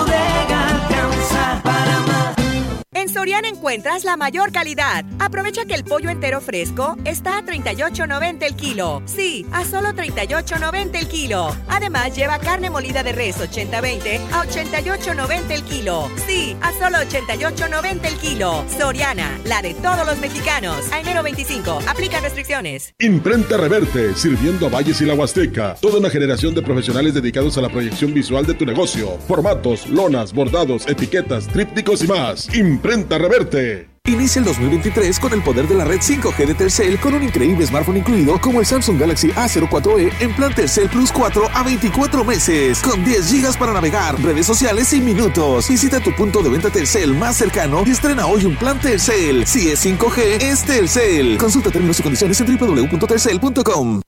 [0.03, 0.70] bodega.
[3.01, 5.03] En Soriana encuentras la mayor calidad.
[5.17, 9.01] Aprovecha que el pollo entero fresco está a 38.90 el kilo.
[9.07, 11.55] Sí, a solo 38.90 el kilo.
[11.67, 16.11] Además, lleva carne molida de res 80-20 a 88.90 el kilo.
[16.27, 18.63] Sí, a solo 88.90 el kilo.
[18.77, 20.91] Soriana, la de todos los mexicanos.
[20.91, 22.93] A enero 25, aplica restricciones.
[22.99, 25.73] Imprenta Reverte, sirviendo a Valles y la Huasteca.
[25.81, 29.17] Toda una generación de profesionales dedicados a la proyección visual de tu negocio.
[29.27, 32.53] Formatos, lonas, bordados, etiquetas, trípticos y más.
[32.53, 33.87] Imprenta Reverte.
[34.05, 37.65] Inicia el 2023 con el poder de la red 5G de Telcel con un increíble
[37.65, 42.81] smartphone incluido como el Samsung Galaxy A04e en plan Telcel Plus 4 a 24 meses
[42.81, 45.69] con 10 GB para navegar, redes sociales y minutos.
[45.69, 49.47] Visita tu punto de venta Telcel más cercano y estrena hoy un plan Telcel.
[49.47, 51.37] Si es 5G, es Telcel.
[51.37, 54.01] Consulta términos y condiciones en www.telcel.com.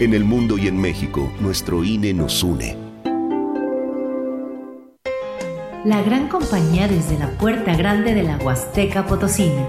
[0.00, 2.76] En el mundo y en México, nuestro INE nos une.
[5.84, 9.68] La gran compañía desde la puerta grande de la Huasteca Potosina.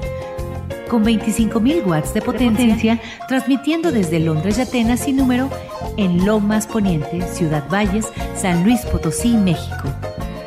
[0.89, 5.47] Con 25.000 watts de potencia, transmitiendo desde Londres y Atenas sin número
[5.95, 9.93] en Lomas Poniente, Ciudad Valles, San Luis Potosí, México.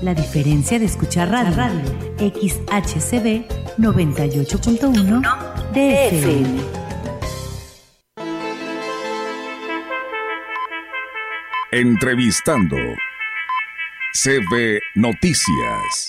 [0.02, 1.82] La diferencia de escuchar radio, radio
[2.18, 3.46] XHCB
[3.78, 5.22] 98.1
[5.72, 6.60] DFM.
[11.70, 12.76] Entrevistando
[14.12, 16.08] CB Noticias.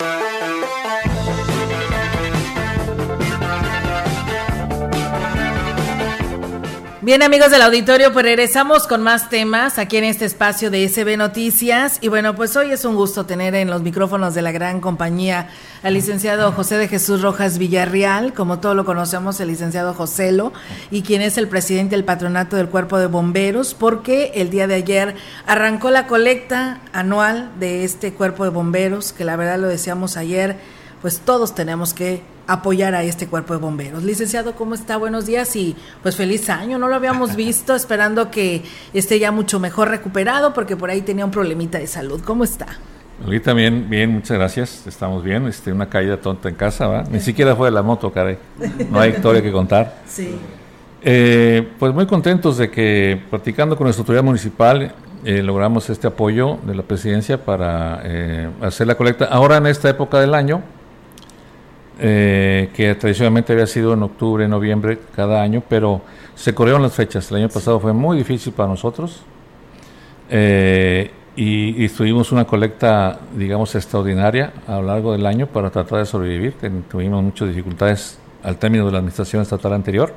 [7.04, 11.18] Bien amigos del auditorio, pues regresamos con más temas aquí en este espacio de SB
[11.18, 11.98] Noticias.
[12.00, 15.50] Y bueno, pues hoy es un gusto tener en los micrófonos de la gran compañía
[15.82, 20.54] al licenciado José de Jesús Rojas Villarreal, como todos lo conocemos, el licenciado Joselo,
[20.92, 24.76] y quien es el presidente del patronato del Cuerpo de Bomberos, porque el día de
[24.76, 25.16] ayer
[25.48, 30.58] arrancó la colecta anual de este Cuerpo de Bomberos, que la verdad lo decíamos ayer,
[31.02, 32.22] pues todos tenemos que
[32.54, 34.04] apoyar a este cuerpo de bomberos.
[34.04, 34.98] Licenciado, ¿cómo está?
[34.98, 36.78] Buenos días y pues feliz año.
[36.78, 41.26] No lo habíamos visto, esperando que esté ya mucho mejor recuperado porque por ahí tenía
[41.26, 42.22] un problemita de salud.
[42.26, 42.68] ¿Cómo está?
[43.24, 44.88] Ahorita bien, bien, muchas gracias.
[44.88, 45.48] Estamos bien.
[45.48, 47.04] Este, una caída tonta en casa, ¿va?
[47.10, 48.38] Ni siquiera fue de la moto, caray.
[48.90, 50.02] No hay historia que contar.
[50.08, 50.36] Sí.
[51.04, 56.60] Eh, pues muy contentos de que, practicando con nuestra autoridad municipal, eh, logramos este apoyo
[56.64, 59.26] de la presidencia para eh, hacer la colecta.
[59.26, 60.62] Ahora en esta época del año,
[62.04, 66.02] eh, que tradicionalmente había sido en octubre, noviembre cada año, pero
[66.34, 67.30] se corrieron las fechas.
[67.30, 69.22] El año pasado fue muy difícil para nosotros
[70.28, 76.00] eh, y, y, tuvimos una colecta, digamos, extraordinaria a lo largo del año para tratar
[76.00, 76.56] de sobrevivir.
[76.90, 80.12] Tuvimos muchas dificultades al término de la administración estatal anterior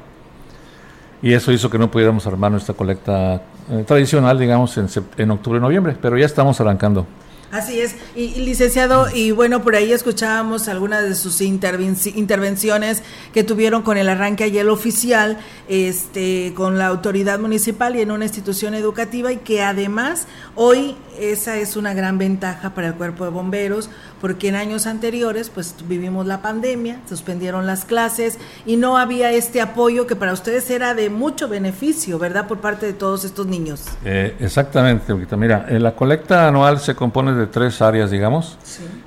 [1.20, 5.61] y eso hizo que no pudiéramos armar nuestra colecta eh, tradicional, digamos, en, en octubre,
[5.61, 7.07] noviembre, pero ya estamos arrancando.
[7.55, 13.83] Así es, y, licenciado, y bueno, por ahí escuchábamos algunas de sus intervenciones que tuvieron
[13.83, 15.38] con el arranque ayer oficial,
[15.69, 21.57] este, con la autoridad municipal y en una institución educativa, y que además hoy esa
[21.57, 26.27] es una gran ventaja para el cuerpo de bomberos, porque en años anteriores pues vivimos
[26.27, 31.11] la pandemia, suspendieron las clases y no había este apoyo que para ustedes era de
[31.11, 32.46] mucho beneficio, ¿verdad?
[32.46, 33.85] Por parte de todos estos niños.
[34.05, 38.59] Eh, exactamente, Mira, eh, la colecta anual se compone de tres áreas, digamos.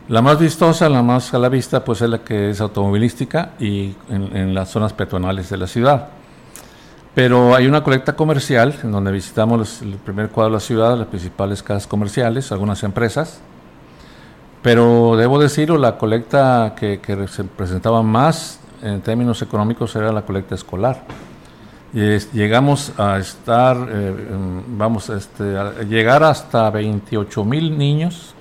[0.10, 3.96] La más vistosa, la más a la vista, pues es la que es automovilística y
[4.10, 6.17] en, en las zonas peatonales de la ciudad.
[7.18, 10.96] Pero hay una colecta comercial en donde visitamos los, el primer cuadro de la ciudad,
[10.96, 13.42] las principales casas comerciales, algunas empresas
[14.68, 17.00] pero debo decirlo, la colecta que,
[17.30, 21.04] se presentaba más en términos económicos era la colecta escolar.
[21.94, 24.14] Y llegamos a estar, eh,
[24.68, 28.34] vamos, este, a llegar hasta 28 mil niños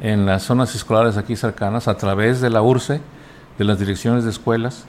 [0.00, 3.02] en las zonas escolares aquí cercanas a través de la URCE,
[3.58, 4.86] de las direcciones de escuelas.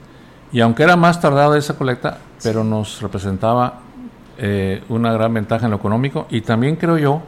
[0.53, 3.79] Y aunque era más tardada esa colecta, pero nos representaba
[4.37, 7.21] eh, una gran ventaja en lo económico y también creo yo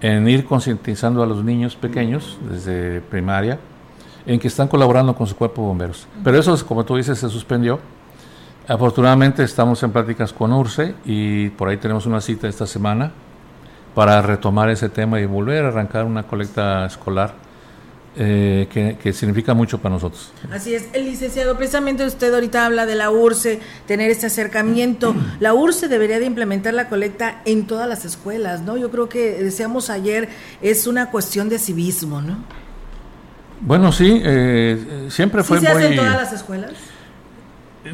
[0.00, 3.58] en ir concientizando a los niños pequeños desde primaria
[4.26, 6.06] en que están colaborando con su cuerpo de bomberos.
[6.22, 7.80] Pero eso, como tú dices, se suspendió.
[8.68, 13.12] Afortunadamente estamos en prácticas con URCE y por ahí tenemos una cita esta semana
[13.94, 17.34] para retomar ese tema y volver a arrancar una colecta escolar
[18.14, 20.32] eh, que, significa mucho para nosotros.
[20.52, 25.14] Así es, el licenciado, precisamente usted ahorita habla de la URCE, tener este acercamiento.
[25.40, 28.76] La URCE debería de implementar la colecta en todas las escuelas, ¿no?
[28.76, 30.28] Yo creo que decíamos ayer,
[30.60, 32.36] es una cuestión de civismo, ¿no?
[33.62, 36.72] Bueno, sí, eh, siempre fue ¿Sí se hace en todas las escuelas?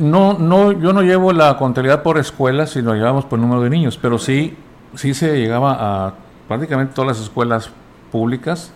[0.01, 3.97] No, no, yo no llevo la contabilidad por escuelas, sino llevamos por número de niños,
[4.01, 4.57] pero sí,
[4.97, 6.15] sí se llegaba a
[6.49, 7.71] prácticamente todas las escuelas
[8.11, 8.73] públicas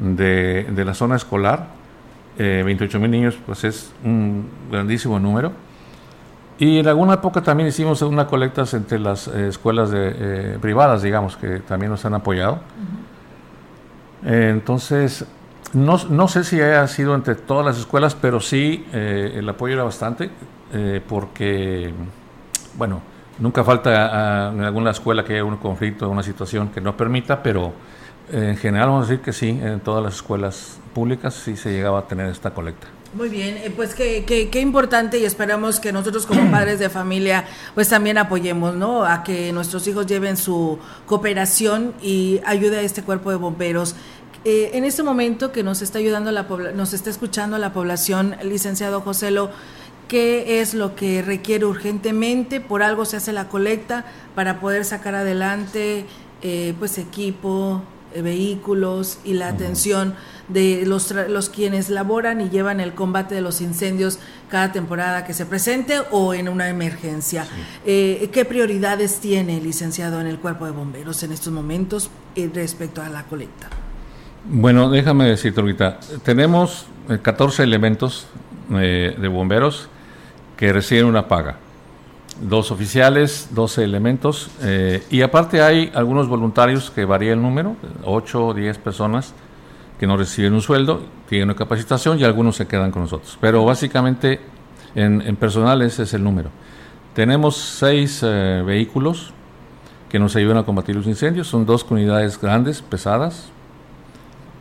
[0.00, 1.68] de, de la zona escolar.
[2.38, 5.52] Eh, 28 mil niños, pues es un grandísimo número.
[6.60, 11.00] Y en alguna época también hicimos una colecta entre las eh, escuelas de, eh, privadas,
[11.00, 12.60] digamos, que también nos han apoyado.
[14.22, 15.24] entonces,
[15.72, 19.72] no, no, sé si haya sido entre todas las escuelas, pero sí eh, el apoyo
[19.72, 20.30] era bastante,
[21.08, 21.94] porque,
[22.76, 23.00] bueno,
[23.38, 27.72] nunca falta en alguna escuela que haya un conflicto, una situación que no permita, pero
[28.32, 32.00] en general vamos a decir que sí, en todas las escuelas públicas sí se llegaba
[32.00, 32.86] a tener esta colecta.
[33.12, 37.44] Muy bien, eh, pues qué, qué, importante y esperamos que nosotros como padres de familia
[37.74, 39.04] pues también apoyemos, ¿no?
[39.04, 43.96] A que nuestros hijos lleven su cooperación y ayude a este cuerpo de bomberos.
[44.44, 49.00] Eh, en este momento que nos está ayudando la nos está escuchando la población, licenciado
[49.00, 49.50] Joselo,
[50.06, 52.60] ¿qué es lo que requiere urgentemente?
[52.60, 54.04] Por algo se hace la colecta
[54.36, 56.06] para poder sacar adelante
[56.42, 57.82] eh, pues equipo,
[58.14, 60.14] vehículos y la atención
[60.48, 65.32] de los, los quienes laboran y llevan el combate de los incendios cada temporada que
[65.32, 67.46] se presente o en una emergencia.
[67.86, 72.50] Eh, ¿Qué prioridades tiene el licenciado en el cuerpo de bomberos en estos momentos eh,
[72.52, 73.68] respecto a la colecta?
[74.44, 76.86] Bueno, déjame decirte ahorita, tenemos
[77.22, 78.26] 14 elementos
[78.70, 79.88] de bomberos
[80.56, 81.56] que reciben una paga
[82.40, 88.46] dos oficiales, 12 elementos, eh, y aparte hay algunos voluntarios que varía el número, 8
[88.46, 89.34] o 10 personas
[89.98, 93.36] que no reciben un sueldo, tienen una capacitación y algunos se quedan con nosotros.
[93.40, 94.40] Pero básicamente
[94.94, 96.50] en, en personal ese es el número.
[97.14, 99.32] Tenemos seis eh, vehículos
[100.08, 103.50] que nos ayudan a combatir los incendios, son dos unidades grandes, pesadas,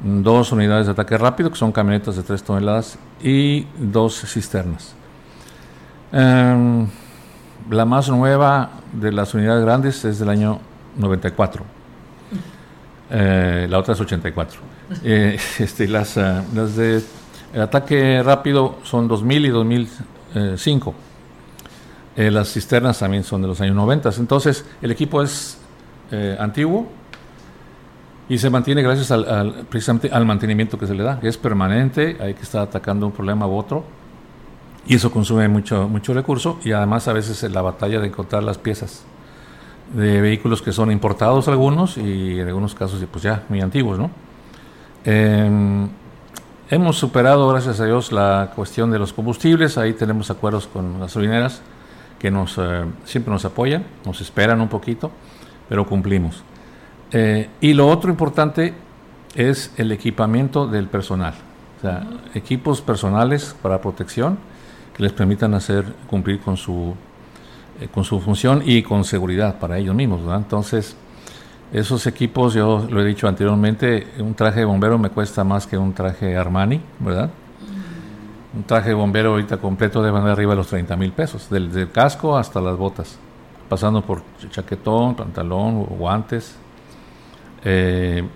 [0.04, 4.96] dos unidades de ataque rápido, que son camionetas de 3 toneladas, y dos cisternas.
[6.12, 6.88] Em,
[7.70, 10.60] la más nueva de las unidades grandes es del año
[10.98, 11.64] 94.
[13.12, 14.60] Eh, la otra es 84.
[15.04, 17.02] Eh, este, las, uh, las de
[17.54, 20.94] el ataque rápido son 2000 y 2005.
[22.16, 24.10] Eh, las cisternas también son de los años 90.
[24.18, 25.58] Entonces, el equipo es
[26.40, 26.88] antiguo
[28.28, 31.38] y se mantiene gracias al, al, precisamente al mantenimiento que se le da, que es
[31.38, 33.86] permanente, hay que estar atacando un problema u otro
[34.88, 38.58] y eso consume mucho, mucho recurso y además a veces la batalla de encontrar las
[38.58, 39.04] piezas
[39.94, 44.12] de vehículos que son importados algunos y en algunos casos pues ya muy antiguos, ¿no?
[45.04, 45.90] Em,
[46.70, 49.78] hemos superado, gracias a Dios, la cuestión de los combustibles.
[49.78, 51.62] Ahí tenemos acuerdos con gasolineras
[52.20, 55.12] que nos, eh, siempre nos apoyan, nos esperan un poquito,
[55.68, 56.44] pero cumplimos.
[57.12, 58.74] Eh, y lo otro importante
[59.36, 61.34] es el equipamiento del personal.
[61.78, 64.38] O sea, equipos personales para protección
[65.00, 66.94] les permitan hacer cumplir con su
[67.82, 70.22] eh, con su función y con seguridad para ellos mismos.
[70.36, 70.98] Entonces,
[71.72, 75.78] esos equipos, yo lo he dicho anteriormente, un traje de bombero me cuesta más que
[75.78, 77.30] un traje Armani, ¿verdad?
[78.54, 81.90] Un traje de bombero ahorita completo debe andar arriba de los 30 mil pesos, del,
[81.92, 83.18] casco hasta las botas,
[83.70, 86.56] pasando por chaquetón, pantalón, guantes.
[87.64, 88.28] Eh,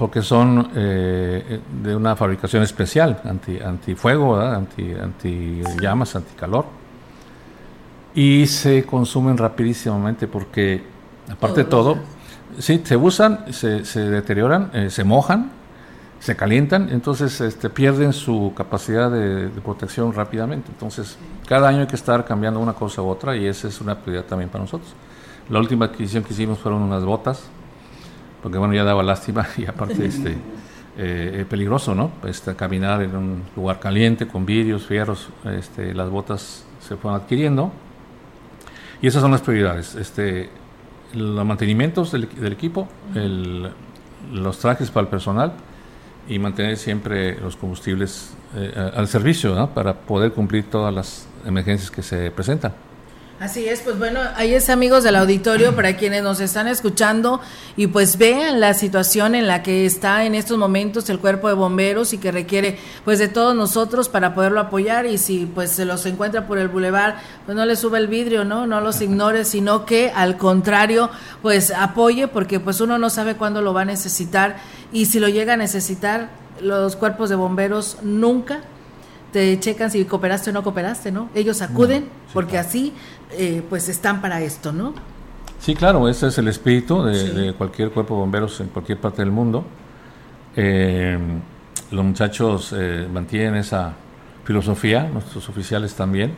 [0.00, 6.64] porque son eh, de una fabricación especial, anti, antifuego, anti, anti llamas, anticalor.
[8.14, 10.82] Y se consumen rapidísimamente porque,
[11.30, 11.98] aparte de todo,
[12.58, 15.50] sí, se usan, se, se deterioran, eh, se mojan,
[16.18, 20.70] se calientan, entonces este, pierden su capacidad de, de, protección rápidamente.
[20.72, 23.98] Entonces, cada año hay que estar cambiando una cosa u otra y esa es una
[23.98, 24.94] prioridad también para nosotros.
[25.50, 27.50] La última adquisición que hicimos fueron unas botas
[28.42, 30.36] porque bueno, ya daba lástima y aparte este,
[30.98, 32.10] eh, peligroso, ¿no?
[32.24, 37.72] Este, caminar en un lugar caliente con vidrios, fierros, este, las botas se fueron adquiriendo
[39.02, 39.94] y esas son las prioridades.
[39.94, 40.50] Este,
[41.14, 42.88] los mantenimientos del, equipo,
[44.32, 45.52] los trajes para el personal
[46.28, 52.02] y mantener siempre los combustibles eh, al servicio para poder cumplir todas las emergencias que
[52.02, 52.72] se presentan.
[53.40, 57.40] Así es, pues bueno, ahí es amigos del auditorio para quienes nos están escuchando
[57.74, 61.54] y pues vean la situación en la que está en estos momentos el cuerpo de
[61.54, 65.86] bomberos y que requiere pues de todos nosotros para poderlo apoyar y si pues se
[65.86, 67.16] los encuentra por el bulevar,
[67.46, 68.66] pues no le sube el vidrio, ¿no?
[68.66, 71.08] No los ignore, sino que al contrario
[71.40, 74.58] pues apoye porque pues uno no sabe cuándo lo va a necesitar
[74.92, 76.28] y si lo llega a necesitar
[76.60, 78.60] los cuerpos de bomberos nunca
[79.32, 81.28] te checan si cooperaste o no cooperaste, ¿no?
[81.34, 82.92] Ellos acuden porque así
[83.32, 84.94] eh, pues están para esto, ¿no?
[85.60, 89.30] Sí, claro, ese es el espíritu de, cualquier cuerpo de bomberos en cualquier parte del
[89.30, 89.64] mundo.
[90.56, 91.18] Eh,
[91.90, 93.92] los muchachos eh, mantienen esa
[94.44, 96.34] filosofía, nuestros oficiales también.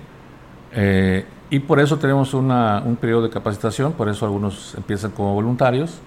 [1.51, 6.01] y por eso tenemos una, un periodo de capacitación, por eso algunos empiezan como voluntarios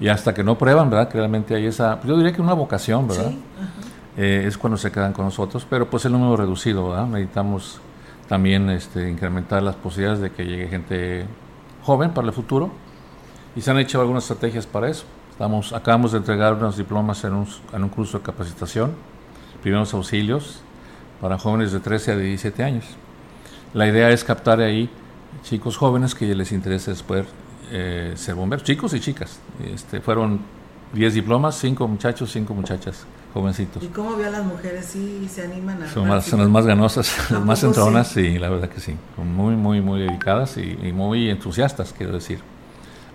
[0.00, 1.08] y hasta que no prueban, ¿verdad?
[1.08, 3.32] Que realmente hay esa, yo diría que una vocación, ¿verdad?
[4.16, 7.06] es cuando se quedan con nosotros, pero pues el número reducido, ¿verdad?
[7.06, 7.80] Necesitamos
[8.28, 11.26] también este, incrementar las posibilidades de que llegue gente
[11.82, 12.70] joven para el futuro
[13.56, 15.04] y se han hecho algunas estrategias para eso.
[15.30, 18.92] Estamos, acabamos de entregar unos diplomas en un, en un curso de capacitación,
[19.62, 20.60] primeros auxilios
[21.20, 22.84] para jóvenes de 13 a 17 años.
[23.74, 24.90] La idea es captar ahí
[25.42, 27.26] chicos jóvenes que les interese después
[27.70, 29.40] eh, ser bomberos, chicos y chicas.
[29.64, 30.40] Este, fueron
[30.92, 33.06] 10 diplomas, 5 muchachos, 5 muchachas
[33.38, 33.82] jovencitos.
[33.82, 34.84] ¿Y cómo vio a las mujeres?
[34.86, 35.88] ¿Sí se animan a...?
[35.88, 38.38] Son, son las más ganosas, las más entronas, sí?
[38.38, 38.96] la verdad que sí.
[39.16, 42.40] Muy, muy, muy dedicadas y, muy entusiastas, quiero decir.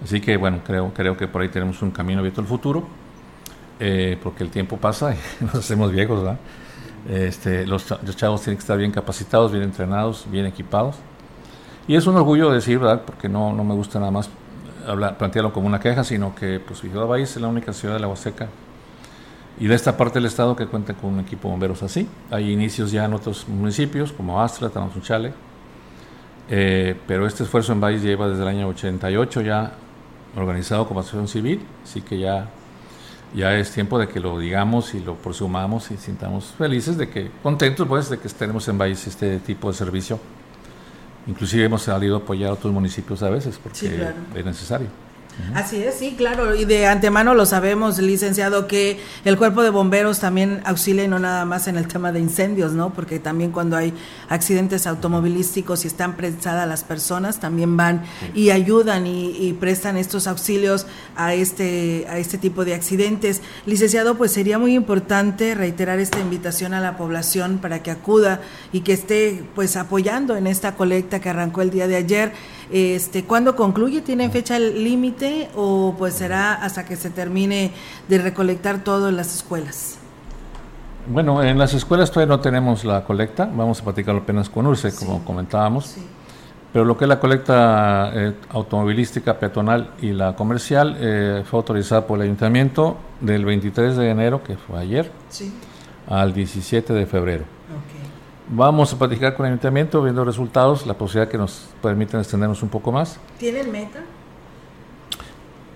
[0.04, 2.88] Así que, bueno, creo, creo que por ahí tenemos un camino abierto al futuro,
[3.80, 6.40] eh, porque el tiempo pasa y nos hacemos viejos, ¿verdad?
[7.10, 10.96] Este, los, los, chavos tienen que estar bien capacitados, bien entrenados, bien equipados.
[11.86, 13.02] Y es un orgullo decir, ¿verdad?
[13.06, 14.30] Porque no, no me gusta nada más
[14.88, 18.00] hablar, plantearlo como una queja, sino que pues Ciudad Valles es la única ciudad de
[18.00, 18.48] la Huasteca
[19.60, 22.08] y de esta parte del estado que cuenta con un equipo de bomberos así.
[22.32, 25.34] Hay inicios ya en otros municipios como Astra, Tanazunchale,
[26.50, 29.72] eh, pero este esfuerzo en Valles lleva desde el año 88 ya
[30.36, 32.50] organizado como asociación civil, así que ya,
[33.36, 37.32] ya es tiempo de que lo digamos y lo presumamos y sintamos felices de que,
[37.44, 40.20] contentos pues de que estemos en Valles este tipo de servicio.
[41.28, 44.88] Inclusive hemos salido a apoyar a otros municipios a veces porque es necesario.
[45.56, 50.20] Así es, sí, claro, y de antemano lo sabemos, licenciado, que el cuerpo de bomberos
[50.20, 52.94] también auxilia y no nada más en el tema de incendios, ¿no?
[52.94, 53.94] Porque también cuando hay
[54.30, 58.04] accidentes automovilísticos y están prensadas las personas, también van
[58.34, 63.42] y ayudan y, prestan estos auxilios a este, a este tipo de accidentes.
[63.66, 68.82] Licenciado, pues sería muy importante reiterar esta invitación a la población para que acuda y
[68.82, 72.34] que esté pues apoyando en esta colecta que arrancó el día de ayer.
[72.72, 74.02] Este, ¿Cuándo concluye?
[74.02, 77.72] ¿Tienen fecha límite o pues será hasta que se termine
[78.08, 79.98] de recolectar todo en las escuelas?
[81.06, 84.96] Bueno, en las escuelas todavía no tenemos la colecta, vamos a platicarlo apenas con URCE,
[84.96, 85.96] como comentábamos.
[86.72, 92.08] Pero lo que es la colecta eh, automovilística, peatonal y la comercial eh, fue autorizada
[92.08, 95.12] por el ayuntamiento del 23 de enero, que fue ayer,
[96.08, 97.44] al 17 de febrero.
[98.50, 102.70] Vamos a platicar con el ayuntamiento viendo resultados, la posibilidad que nos permiten extendernos un
[102.70, 103.18] poco más.
[103.38, 104.00] ¿Tienen meta?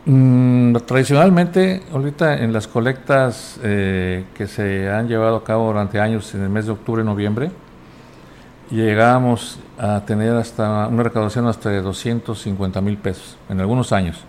[0.06, 6.34] Mm, tradicionalmente, ahorita en las colectas eh, que se han llevado a cabo durante años
[6.36, 7.52] en el mes de octubre y noviembre,
[8.70, 14.24] llegábamos a tener hasta una recaudación hasta de 250 mil pesos en algunos años.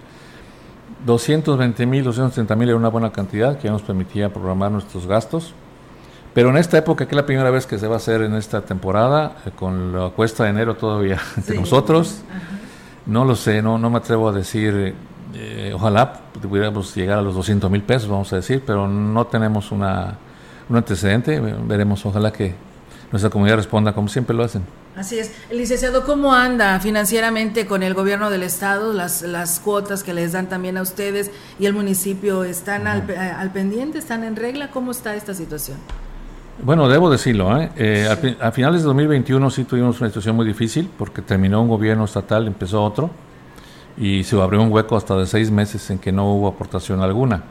[1.07, 5.55] 220 mil, 230 mil era una buena cantidad que nos permitía programar nuestros gastos
[6.35, 8.35] pero en esta época, que es la primera vez que se va a hacer en
[8.35, 12.21] esta temporada, eh, con la cuesta de enero todavía entre nosotros,
[13.07, 14.95] no lo sé, no, no me atrevo a decir,
[15.35, 19.73] eh, ojalá pudiéramos llegar a los 200 mil pesos, vamos a decir, pero no tenemos
[19.73, 20.17] una,
[20.69, 22.55] un antecedente, veremos, ojalá que
[23.11, 24.63] nuestra comunidad responda como siempre lo hacen.
[24.95, 25.33] Así es.
[25.51, 28.93] licenciado, ¿cómo anda financieramente con el gobierno del estado?
[28.93, 33.53] Las, las cuotas que les dan también a ustedes y el municipio, ¿están al, al
[33.53, 33.99] pendiente?
[33.99, 34.71] ¿Están en regla?
[34.73, 35.79] ¿Cómo está esta situación?
[36.61, 37.71] Bueno, debo decirlo, ¿eh?
[37.77, 42.05] eh a, finales de 2021 sí tuvimos una situación muy difícil porque terminó un gobierno
[42.05, 43.11] estatal, empezó otro
[43.97, 47.45] y se abrió un hueco hasta de seis meses en que no hubo aportación alguna.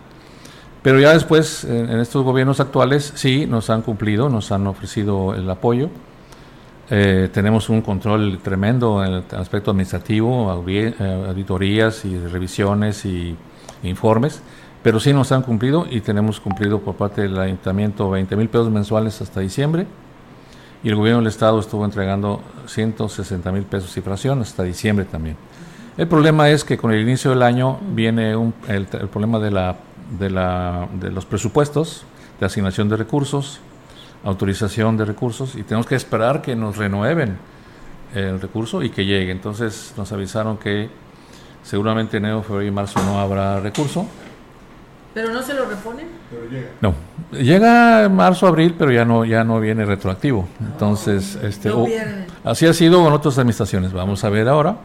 [0.83, 5.49] Pero ya después, en, estos gobiernos actuales, sí nos han cumplido, nos han ofrecido el
[5.49, 5.89] apoyo.
[6.89, 10.93] Eh, tenemos un control tremendo en el aspecto administrativo, eh,
[11.29, 13.37] auditorías y revisiones y
[13.83, 14.41] informes
[14.83, 18.69] pero sí nos han cumplido y tenemos cumplido por parte del ayuntamiento 20 mil pesos
[18.69, 19.87] mensuales hasta diciembre
[20.83, 25.35] y el gobierno del estado estuvo entregando 160 mil pesos cifración hasta diciembre también.
[25.97, 28.33] El problema es que con el inicio del año viene
[28.67, 29.75] el, problema de, la,
[30.19, 32.05] de, la, de los presupuestos,
[32.39, 33.59] de asignación de recursos,
[34.23, 37.37] autorización de recursos y tenemos que esperar que nos renueven
[38.13, 39.31] el recurso y que llegue.
[39.31, 40.89] Entonces nos avisaron que
[41.63, 44.05] seguramente en enero, febrero y marzo no habrá recurso
[45.17, 46.05] ¿Pero no se lo reponen?
[46.29, 46.69] Pero llega.
[46.79, 46.93] No,
[47.31, 50.47] llega en marzo, abril, pero ya no, ya no viene retroactivo.
[50.59, 51.71] Entonces, este,
[52.43, 53.91] así ha sido con otras administraciones.
[53.93, 54.77] Vamos a ver ahora.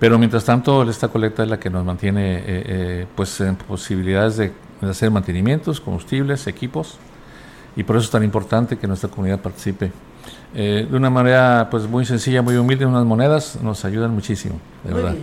[0.00, 4.38] Pero mientras tanto, esta colecta es la que nos mantiene eh, eh, pues en posibilidades
[4.38, 4.52] de,
[4.82, 6.98] hacer mantenimientos, combustibles, equipos.
[7.76, 9.92] Y por eso es tan importante que nuestra comunidad participe.
[10.52, 14.94] Eh, de una manera pues muy sencilla, muy humilde, unas monedas nos ayudan muchísimo, de
[14.94, 15.14] verdad.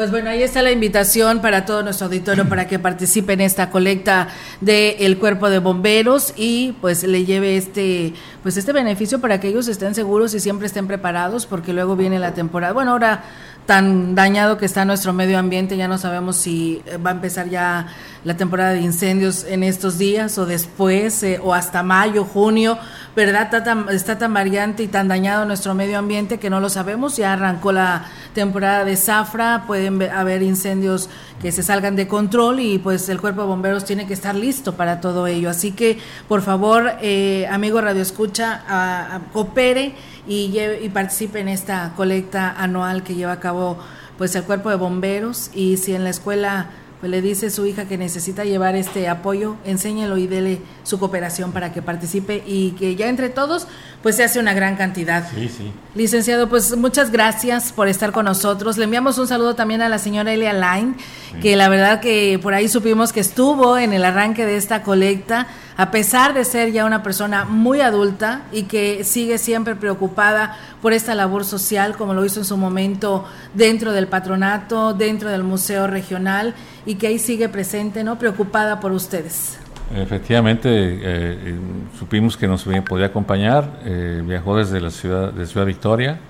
[0.00, 3.68] Pues bueno, ahí está la invitación para todo nuestro auditorio para que participe en esta
[3.68, 4.28] colecta
[4.62, 9.68] del cuerpo de bomberos y pues le lleve este pues este beneficio para que ellos
[9.68, 12.72] estén seguros y siempre estén preparados porque luego viene la temporada.
[12.72, 13.24] Bueno, ahora
[13.66, 17.88] tan dañado que está nuestro medio ambiente, ya no sabemos si va a empezar ya
[18.24, 22.78] la temporada de incendios en estos días o después eh, o hasta mayo, junio,
[23.16, 23.44] ¿verdad?
[23.44, 27.16] Está tan, está tan variante y tan dañado nuestro medio ambiente que no lo sabemos.
[27.16, 28.04] Ya arrancó la
[28.34, 31.08] temporada de zafra, pueden haber incendios
[31.40, 34.74] que se salgan de control y pues el cuerpo de bomberos tiene que estar listo
[34.74, 35.48] para todo ello.
[35.48, 35.98] Así que
[36.28, 39.94] por favor, eh, amigo Radio Escucha, coopere
[40.28, 43.78] y, y participe en esta colecta anual que lleva a cabo
[44.18, 46.66] pues el cuerpo de bomberos y si en la escuela
[47.00, 50.98] pues le dice a su hija que necesita llevar este apoyo, enséñelo y dele su
[50.98, 53.66] cooperación para que participe y que ya entre todos
[54.02, 55.26] pues se hace una gran cantidad.
[55.34, 55.72] Sí, sí.
[55.94, 58.76] Licenciado, pues muchas gracias por estar con nosotros.
[58.76, 60.94] Le enviamos un saludo también a la señora Elia Line,
[61.40, 65.46] que la verdad que por ahí supimos que estuvo en el arranque de esta colecta
[65.80, 70.92] a pesar de ser ya una persona muy adulta y que sigue siempre preocupada por
[70.92, 73.24] esta labor social, como lo hizo en su momento
[73.54, 76.54] dentro del patronato, dentro del Museo Regional,
[76.86, 78.18] y que ahí sigue presente, ¿no?
[78.18, 79.58] Preocupada por ustedes.
[79.94, 81.58] Efectivamente, eh,
[81.98, 86.20] supimos que nos podía acompañar, eh, viajó desde la ciudad de Ciudad Victoria,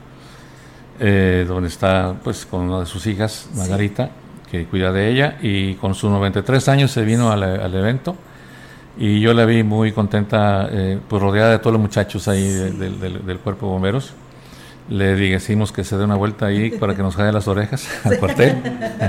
[0.98, 4.10] eh, donde está pues con una de sus hijas, Margarita,
[4.50, 8.16] que cuida de ella, y con sus 93 años se vino al, evento
[8.98, 10.68] y yo la vi muy contenta,
[11.08, 14.14] pues rodeada de todos los muchachos ahí del, cuerpo de bomberos.
[14.90, 18.18] Le dijimos que se dé una vuelta ahí para que nos jale las orejas al
[18.18, 18.56] cuartel.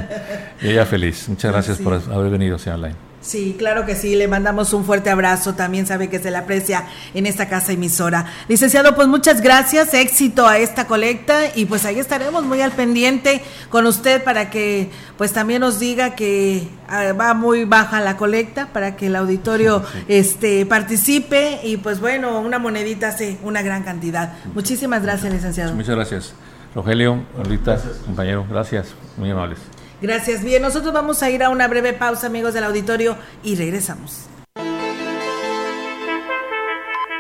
[0.61, 1.27] y ella feliz.
[1.27, 3.10] Muchas gracias por haber venido, señor Line.
[3.21, 6.85] Sí, claro que sí, le mandamos un fuerte abrazo, también sabe que se le aprecia
[7.13, 8.25] en esta casa emisora.
[8.47, 13.43] Licenciado, pues muchas gracias, éxito a esta colecta y pues ahí estaremos muy al pendiente
[13.69, 18.69] con usted para que pues también nos diga que ah, va muy baja la colecta
[18.73, 24.33] para que el auditorio este participe y pues bueno, una monedita hace una gran cantidad.
[24.55, 25.75] Muchísimas gracias, licenciado.
[25.75, 26.33] Muchas gracias.
[26.73, 29.59] Rogelio, ahorita, compañero, gracias, muy amables.
[30.01, 30.43] Gracias.
[30.43, 34.27] Bien, nosotros vamos a ir a una breve pausa, amigos del auditorio, y regresamos.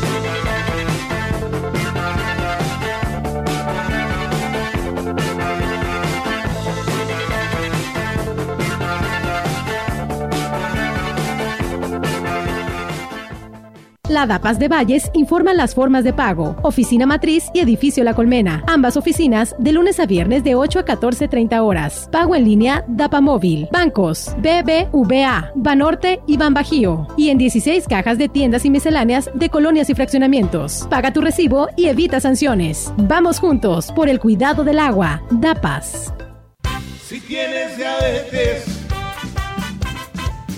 [14.12, 16.58] La DAPAS de Valles informa las formas de pago.
[16.64, 18.62] Oficina Matriz y Edificio La Colmena.
[18.68, 22.10] Ambas oficinas de lunes a viernes de 8 a 14.30 horas.
[22.12, 23.70] Pago en línea DAPA Móvil.
[23.72, 27.08] Bancos BBVA, Banorte y Banbajío.
[27.16, 30.88] Y en 16 cajas de tiendas y misceláneas de colonias y fraccionamientos.
[30.90, 32.92] Paga tu recibo y evita sanciones.
[32.98, 35.24] Vamos juntos por el cuidado del agua.
[35.32, 36.14] DAPAS.
[37.02, 38.66] Si tienes diabetes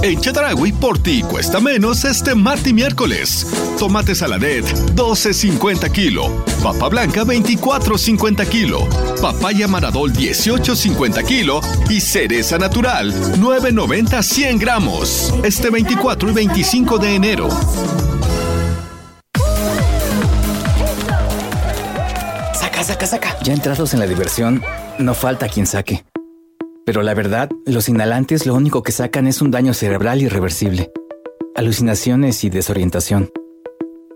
[0.00, 3.46] En Chedragui por ti cuesta menos este martes y miércoles.
[3.78, 6.44] Tomate saladet 12.50 kilo.
[6.62, 8.86] Papa blanca 24.50 kilo.
[9.20, 11.60] Papaya maradol 18.50 kilo.
[11.90, 15.34] Y cereza natural 9.90 100 gramos.
[15.42, 17.48] Este 24 y 25 de enero.
[22.54, 23.36] Saca, saca, saca.
[23.42, 24.62] Ya entrados en la diversión,
[24.98, 26.04] no falta quien saque.
[26.88, 30.90] Pero la verdad, los inhalantes lo único que sacan es un daño cerebral irreversible,
[31.54, 33.30] alucinaciones y desorientación.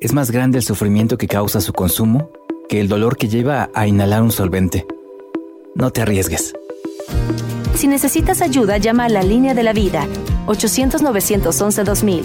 [0.01, 2.31] Es más grande el sufrimiento que causa su consumo
[2.71, 4.87] que el dolor que lleva a inhalar un solvente.
[5.75, 6.55] No te arriesgues.
[7.75, 10.09] Si necesitas ayuda, llama a la línea de la vida
[10.47, 12.25] 800-911-2000.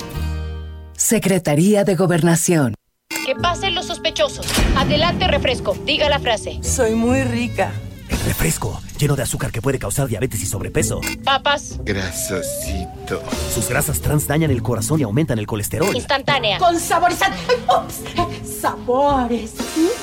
[0.93, 2.73] Secretaría de Gobernación.
[3.25, 4.47] Que pasen los sospechosos.
[4.77, 5.75] Adelante, refresco.
[5.85, 6.59] Diga la frase.
[6.63, 7.73] Soy muy rica.
[8.09, 11.01] El refresco, lleno de azúcar que puede causar diabetes y sobrepeso.
[11.23, 11.79] Papas.
[11.83, 13.21] Grasosito.
[13.53, 15.95] Sus grasas trans dañan el corazón y aumentan el colesterol.
[15.95, 16.57] Instantánea.
[16.59, 17.37] Con saborizante.
[18.59, 19.53] Sabores.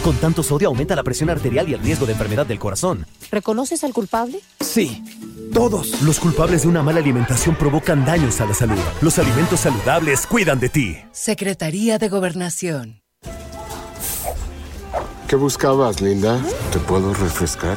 [0.02, 3.06] Con tanto sodio aumenta la presión arterial y el riesgo de enfermedad del corazón.
[3.30, 4.40] ¿Reconoces al culpable?
[4.60, 5.02] Sí.
[5.52, 8.78] Todos los culpables de una mala alimentación provocan daños a la salud.
[9.00, 10.96] Los alimentos saludables cuidan de ti.
[11.12, 13.02] Secretaría de Gobernación.
[15.28, 16.40] ¿Qué buscabas, Linda?
[16.72, 17.76] ¿Te puedo refrescar?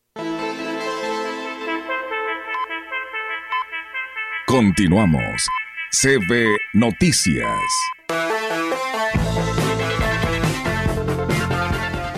[4.51, 5.47] Continuamos.
[5.91, 7.47] CB Noticias.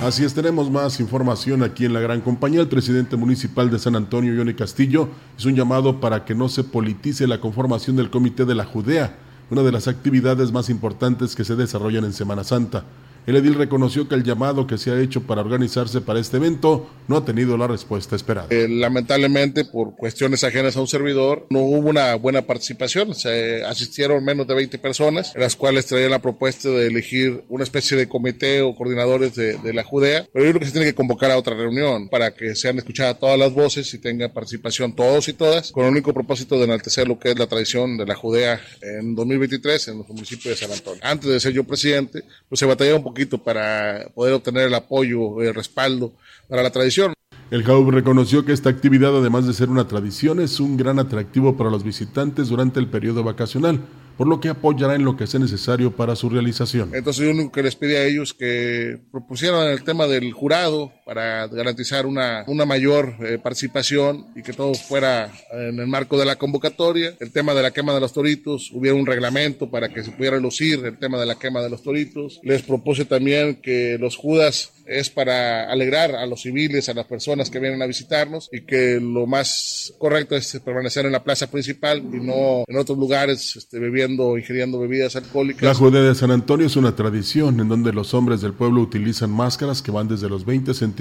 [0.02, 2.62] Así es, tenemos más información aquí en la gran compañía.
[2.62, 6.64] El presidente municipal de San Antonio, Johnny Castillo, hizo un llamado para que no se
[6.64, 9.16] politice la conformación del Comité de la Judea,
[9.52, 12.84] una de las actividades más importantes que se desarrollan en Semana Santa.
[13.26, 16.90] El edil reconoció que el llamado que se ha hecho para organizarse para este evento
[17.08, 18.48] no ha tenido la respuesta esperada.
[18.50, 23.16] Eh, lamentablemente, por cuestiones ajenas a un servidor, no hubo una buena participación.
[23.16, 27.96] Se asistieron menos de 20 personas, las cuales traían la propuesta de elegir una especie
[27.96, 30.28] de comité o coordinadores de, la Judea.
[30.32, 33.20] Pero yo creo que se tiene que convocar a otra reunión para que sean escuchadas
[33.20, 37.08] todas las voces y tengan participación todos y todas, con el único propósito de enaltecer
[37.08, 40.72] lo que es la tradición de la Judea en 2023 en el municipio de San
[40.72, 41.02] Antonio.
[41.04, 44.74] Antes de ser yo presidente, pues se batallaba un poco poquito para poder obtener el
[44.74, 46.14] apoyo, el respaldo
[46.49, 47.14] para la tradición.
[47.51, 51.55] El JAUB reconoció que esta actividad, además de ser una tradición, es un gran atractivo
[51.55, 53.80] para los visitantes durante el periodo vacacional
[54.18, 56.91] por lo que apoyará en lo que sea necesario para su realización.
[56.93, 61.47] Entonces yo único que les pedí a ellos que propusieran el tema del jurado para
[61.47, 66.38] garantizar una, una mayor eh, participación y que todo fuera en el marco de la
[66.38, 67.16] convocatoria.
[67.20, 70.38] El tema de la quema de los toritos, hubiera un reglamento para que se pudiera
[70.38, 72.39] lucir el tema de la quema de los toritos.
[72.43, 77.49] Les propuse también que los judas es para alegrar a los civiles, a las personas
[77.49, 81.99] que vienen a visitarnos y que lo más correcto es permanecer en la plaza principal
[81.99, 85.64] y no en otros lugares este, bebiendo ingiriendo bebidas alcohólicas.
[85.64, 89.32] La Judea de San Antonio es una tradición en donde los hombres del pueblo utilizan
[89.32, 90.93] máscaras que van desde los 20 centímetros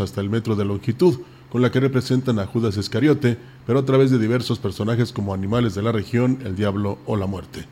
[0.00, 1.20] hasta el metro de longitud,
[1.50, 3.36] con la que representan a Judas Iscariote,
[3.66, 7.26] pero a través de diversos personajes como animales de la región, el diablo o la
[7.26, 7.66] muerte.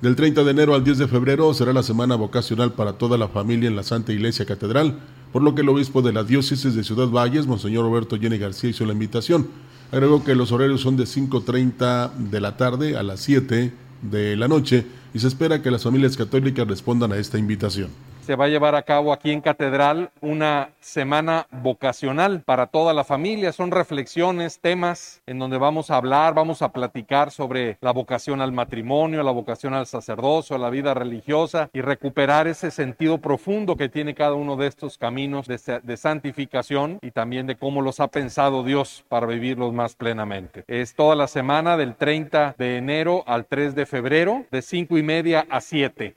[0.00, 3.28] Del 30 de enero al 10 de febrero será la semana vocacional para toda la
[3.28, 4.98] familia en la Santa Iglesia Catedral,
[5.32, 8.70] por lo que el obispo de la diócesis de Ciudad Valles, Monseñor Roberto Jenny García,
[8.70, 9.48] hizo la invitación.
[9.92, 13.72] Agregó que los horarios son de 5.30 de la tarde a las 7
[14.02, 17.88] de la noche y se espera que las familias católicas respondan a esta invitación
[18.28, 23.02] se va a llevar a cabo aquí en Catedral una semana vocacional para toda la
[23.02, 23.52] familia.
[23.52, 28.52] Son reflexiones, temas en donde vamos a hablar, vamos a platicar sobre la vocación al
[28.52, 34.14] matrimonio, la vocación al sacerdocio, la vida religiosa y recuperar ese sentido profundo que tiene
[34.14, 38.62] cada uno de estos caminos de, de santificación y también de cómo los ha pensado
[38.62, 40.64] Dios para vivirlos más plenamente.
[40.68, 45.02] Es toda la semana del 30 de enero al 3 de febrero, de 5 y
[45.02, 46.14] media a 7.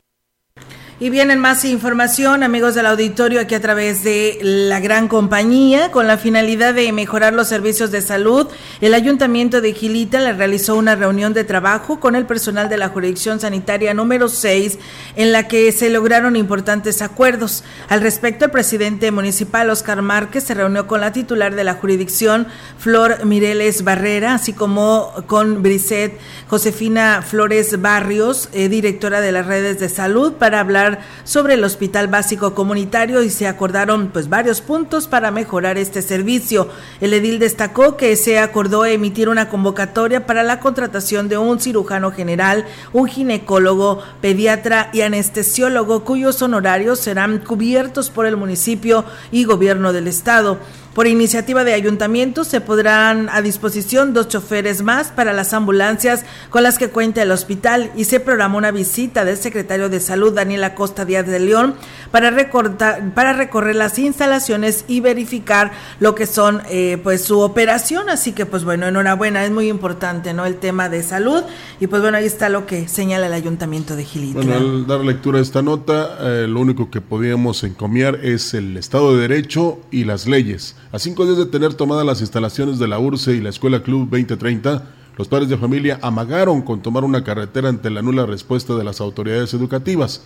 [1.02, 6.06] Y vienen más información, amigos del auditorio, aquí a través de la gran compañía, con
[6.06, 8.48] la finalidad de mejorar los servicios de salud.
[8.82, 12.90] El Ayuntamiento de Gilita le realizó una reunión de trabajo con el personal de la
[12.90, 14.78] jurisdicción sanitaria número 6,
[15.16, 17.64] en la que se lograron importantes acuerdos.
[17.90, 22.46] Al respecto, el presidente municipal, Oscar Márquez, se reunió con la titular de la jurisdicción,
[22.78, 29.80] Flor Mireles Barrera, así como con Brisset Josefina Flores Barrios, eh, directora de las redes
[29.80, 30.91] de salud, para hablar
[31.24, 36.70] sobre el Hospital Básico Comunitario y se acordaron pues varios puntos para mejorar este servicio.
[37.00, 42.12] El edil destacó que se acordó emitir una convocatoria para la contratación de un cirujano
[42.12, 49.94] general, un ginecólogo, pediatra y anestesiólogo cuyos honorarios serán cubiertos por el municipio y gobierno
[49.94, 50.60] del estado.
[50.94, 56.64] Por iniciativa de ayuntamientos se podrán a disposición dos choferes más para las ambulancias con
[56.64, 60.66] las que cuenta el hospital y se programó una visita del secretario de Salud Daniel
[60.66, 61.76] Acosta Díaz de León
[62.12, 65.72] para, recortar, para recorrer las instalaciones y verificar
[66.02, 68.10] lo que son eh, pues su operación.
[68.10, 71.42] Así que pues bueno, enhorabuena, es muy importante no el tema de salud
[71.80, 74.44] y pues bueno, ahí está lo que señala el ayuntamiento de Gilitla.
[74.44, 78.76] Bueno, al dar lectura a esta nota, eh, lo único que podíamos encomiar es el
[78.76, 82.88] Estado de Derecho y las leyes a cinco días de tener tomadas las instalaciones de
[82.88, 84.84] la URCE y la Escuela Club 2030,
[85.18, 89.00] los padres de familia amagaron con tomar una carretera ante la nula respuesta de las
[89.00, 90.24] autoridades educativas.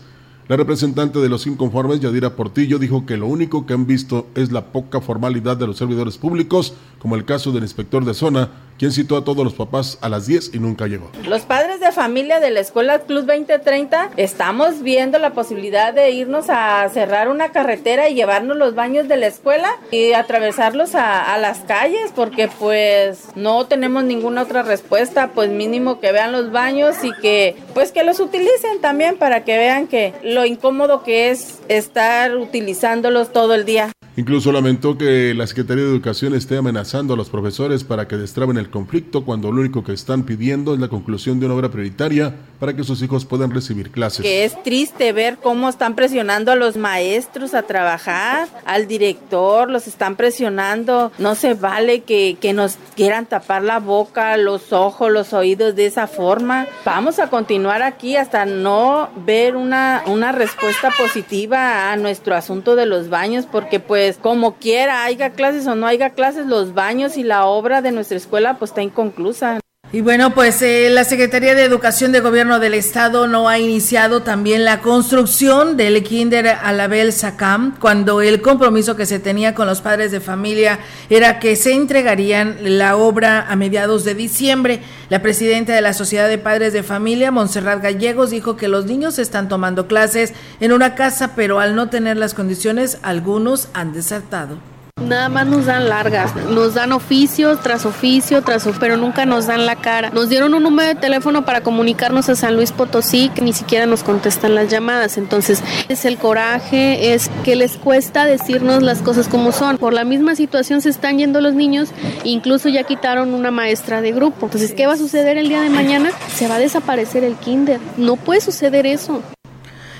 [0.47, 4.51] La representante de los inconformes, Yadira Portillo, dijo que lo único que han visto es
[4.51, 8.91] la poca formalidad de los servidores públicos, como el caso del inspector de zona, quien
[8.91, 11.09] citó a todos los papás a las 10 y nunca llegó.
[11.27, 16.45] Los padres de familia de la Escuela Club 2030 estamos viendo la posibilidad de irnos
[16.49, 21.37] a cerrar una carretera y llevarnos los baños de la escuela y atravesarlos a, a
[21.37, 27.03] las calles porque pues no tenemos ninguna otra respuesta, pues mínimo que vean los baños
[27.03, 31.59] y que pues que los utilicen también para que vean que lo incómodo que es
[31.67, 33.91] estar utilizándolos todo el día.
[34.17, 38.57] Incluso lamentó que la Secretaría de Educación esté amenazando a los profesores para que destraben
[38.57, 42.33] el conflicto cuando lo único que están pidiendo es la conclusión de una obra prioritaria
[42.59, 44.21] para que sus hijos puedan recibir clases.
[44.21, 49.85] Que es triste ver cómo están presionando a los maestros a trabajar, al director, los
[49.85, 51.11] están presionando.
[51.17, 55.87] No se vale que, que nos quieran tapar la boca, los ojos, los oídos de
[55.87, 56.67] esa forma.
[56.85, 62.85] Vamos a continuar aquí hasta no ver una, una respuesta positiva a nuestro asunto de
[62.85, 67.17] los baños porque pues pues, como quiera, haya clases o no haya clases, los baños
[67.17, 69.59] y la obra de nuestra escuela pues está inconclusa.
[69.93, 74.23] Y bueno, pues eh, la Secretaría de Educación de Gobierno del Estado no ha iniciado
[74.23, 79.81] también la construcción del Kinder Alabel Sacam, cuando el compromiso que se tenía con los
[79.81, 80.79] padres de familia
[81.09, 84.81] era que se entregarían la obra a mediados de diciembre.
[85.09, 89.17] La presidenta de la Sociedad de Padres de Familia, Montserrat Gallegos, dijo que los niños
[89.19, 94.57] están tomando clases en una casa, pero al no tener las condiciones, algunos han desertado.
[95.01, 99.65] Nada más nos dan largas, nos dan oficio tras oficio, tras pero nunca nos dan
[99.65, 100.09] la cara.
[100.09, 103.85] Nos dieron un número de teléfono para comunicarnos a San Luis Potosí, que ni siquiera
[103.85, 105.17] nos contestan las llamadas.
[105.17, 109.77] Entonces, es el coraje, es que les cuesta decirnos las cosas como son.
[109.77, 111.89] Por la misma situación se están yendo los niños,
[112.23, 114.45] incluso ya quitaron una maestra de grupo.
[114.45, 116.11] Entonces, ¿qué va a suceder el día de mañana?
[116.33, 117.81] Se va a desaparecer el kinder.
[117.97, 119.21] No puede suceder eso.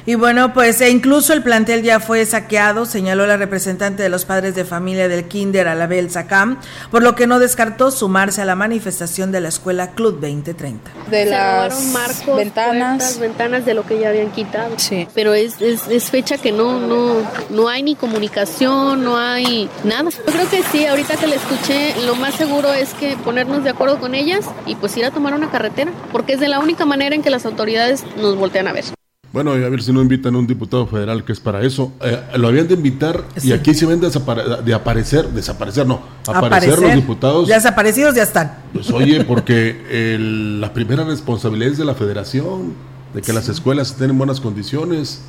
[0.08, 4.26] Y bueno, pues e incluso el plantel ya fue saqueado, señaló la representante de los
[4.26, 6.60] padres de familia del Kinder Alabel Sacam,
[6.92, 10.92] por lo que no descartó sumarse a la manifestación de la escuela Club 2030.
[11.10, 14.78] De las marcos, ventanas, ventanas de lo que ya habían quitado.
[14.78, 15.08] Sí.
[15.16, 17.16] Pero es, es, es, fecha que no, no,
[17.50, 20.12] no hay ni comunicación, no hay nada.
[20.12, 23.72] Yo creo que sí, ahorita que la escuché, lo más seguro es que ponernos de
[23.72, 26.86] acuerdo con ellas y pues ir a tomar una carretera, porque es de la única
[26.86, 28.95] manera en que las autoridades nos voltean a ver.
[29.36, 31.92] Bueno, a ver si no invitan a un diputado federal que es para eso.
[32.02, 36.96] Eh, lo habían de invitar y aquí se ven de aparecer, desaparecer, no, aparecer, los
[36.96, 37.50] diputados.
[37.50, 38.60] Desaparecidos ya están.
[38.72, 42.76] Pues oye, porque la primera responsabilidad es de la federación,
[43.14, 45.20] de que las escuelas estén en buenas condiciones.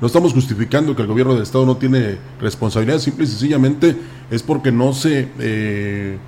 [0.00, 3.96] No estamos justificando que el gobierno del Estado no tiene responsabilidad, simple y sencillamente
[4.30, 6.18] es porque no se eh,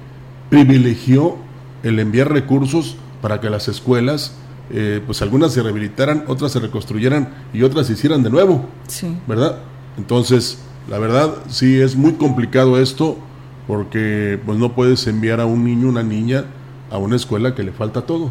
[0.51, 1.37] privilegió
[1.85, 4.33] el enviar recursos para que las escuelas
[4.71, 8.67] eh, pues algunas se rehabilitaran, otras se reconstruyeran y otras se hicieran de nuevo.
[8.87, 9.17] Sí.
[9.27, 9.59] ¿Verdad?
[9.97, 10.59] Entonces,
[10.89, 13.19] la verdad, sí es muy complicado esto
[13.67, 16.45] porque pues no puedes enviar a un niño, una niña
[16.91, 18.31] a una escuela que le falta todo.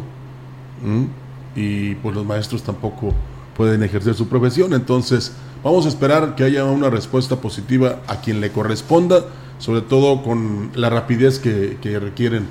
[1.56, 3.14] Y pues los maestros tampoco
[3.56, 4.72] pueden ejercer su profesión.
[4.74, 5.32] Entonces,
[5.62, 9.24] vamos a esperar que haya una respuesta positiva a quien le corresponda,
[9.58, 12.46] sobre todo con la rapidez que, que requieren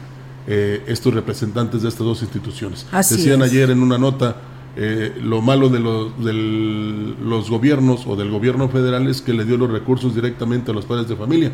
[0.48, 2.88] eh, estos representantes de estas dos instituciones.
[2.92, 4.38] Decían ayer en una nota,
[4.78, 9.44] eh, lo malo de los, de los gobiernos o del gobierno federal es que le
[9.44, 11.52] dio los recursos directamente a los padres de familia,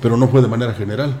[0.00, 1.20] pero no fue de manera general.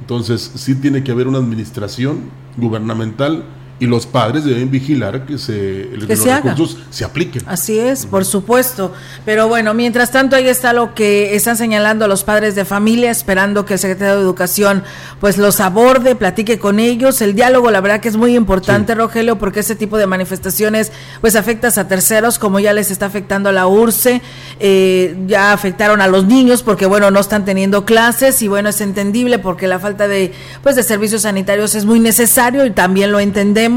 [0.00, 3.44] Entonces, sí tiene que haber una administración gubernamental
[3.80, 7.42] y los padres deben vigilar que, se, los recursos se apliquen.
[7.46, 8.92] Así es, por supuesto.
[9.24, 13.64] Pero bueno, mientras tanto ahí está lo que están señalando los padres de familia, esperando
[13.64, 14.84] que el secretario de Educación
[15.18, 17.22] pues los aborde, platique con ellos.
[17.22, 21.34] El diálogo, la verdad que es muy importante, Rogelio, porque ese tipo de manifestaciones pues
[21.34, 24.20] afectas a terceros, como ya les está afectando a la URCE,
[24.58, 28.82] eh, ya afectaron a los niños porque bueno, no están teniendo clases y bueno, es
[28.82, 33.20] entendible porque la falta de pues de servicios sanitarios es muy necesario y también lo
[33.20, 33.69] entendemos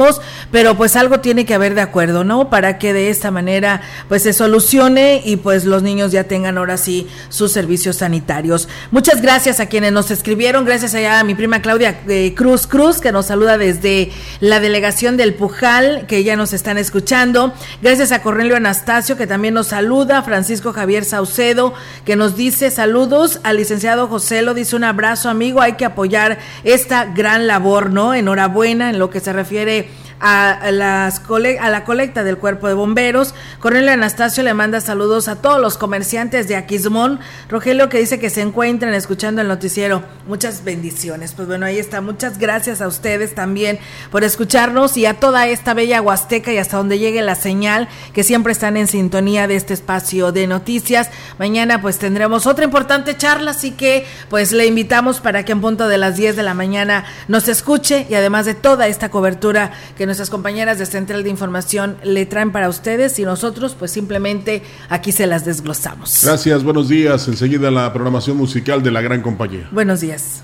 [0.52, 2.50] pero pues algo tiene que haber de acuerdo, ¿no?
[2.50, 6.78] Para que de esta manera pues se solucione y pues los niños ya tengan ahora
[6.78, 8.68] sí sus servicios sanitarios.
[8.92, 13.12] Muchas gracias a quienes nos escribieron, gracias a mi prima Claudia eh, Cruz Cruz que
[13.12, 17.54] nos saluda desde la delegación del Pujal, que ya nos están escuchando.
[17.82, 21.74] Gracias a Cornelio Anastasio que también nos saluda, Francisco Javier Saucedo
[22.06, 26.40] que nos dice saludos al licenciado José lo dice un abrazo amigo, hay que apoyar
[26.64, 28.14] esta gran labor, ¿no?
[28.14, 29.83] Enhorabuena en lo que se refiere
[30.26, 31.22] a, las
[31.60, 33.36] a la colecta del cuerpo de bomberos.
[33.60, 37.20] Cornelio Anastasio le manda saludos a todos los comerciantes de Aquismón.
[37.50, 40.02] Rogelio que dice que se encuentran escuchando el noticiero.
[40.26, 41.34] Muchas bendiciones.
[41.34, 42.00] Pues bueno, ahí está.
[42.00, 43.80] Muchas gracias a ustedes también
[44.12, 48.24] por escucharnos y a toda esta bella Huasteca y hasta donde llegue la señal que
[48.24, 51.10] siempre están en sintonía de este espacio de noticias.
[51.38, 55.90] Mañana pues tendremos otra importante charla, así que pues le invitamos para que en punto
[55.90, 60.06] de las 10 de la mañana nos escuche y además de toda esta cobertura que
[60.06, 64.62] nos nuestras compañeras de Central de Información le traen para ustedes y nosotros pues simplemente
[64.88, 66.22] aquí se las desglosamos.
[66.24, 67.28] Gracias, buenos días.
[67.28, 69.68] Enseguida la programación musical de la gran compañía.
[69.72, 70.44] Buenos días.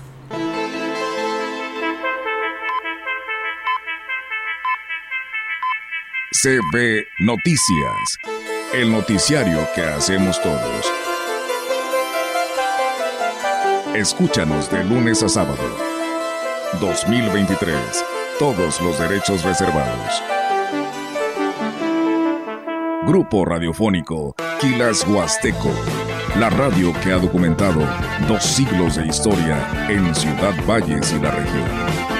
[6.42, 8.18] CB Noticias,
[8.74, 10.86] el noticiario que hacemos todos.
[13.94, 15.62] Escúchanos de lunes a sábado.
[16.80, 18.19] 2023.
[18.40, 20.22] Todos los derechos reservados.
[23.06, 25.70] Grupo Radiofónico Quilas Huasteco.
[26.38, 27.86] La radio que ha documentado
[28.26, 32.19] dos siglos de historia en Ciudad Valles y la región.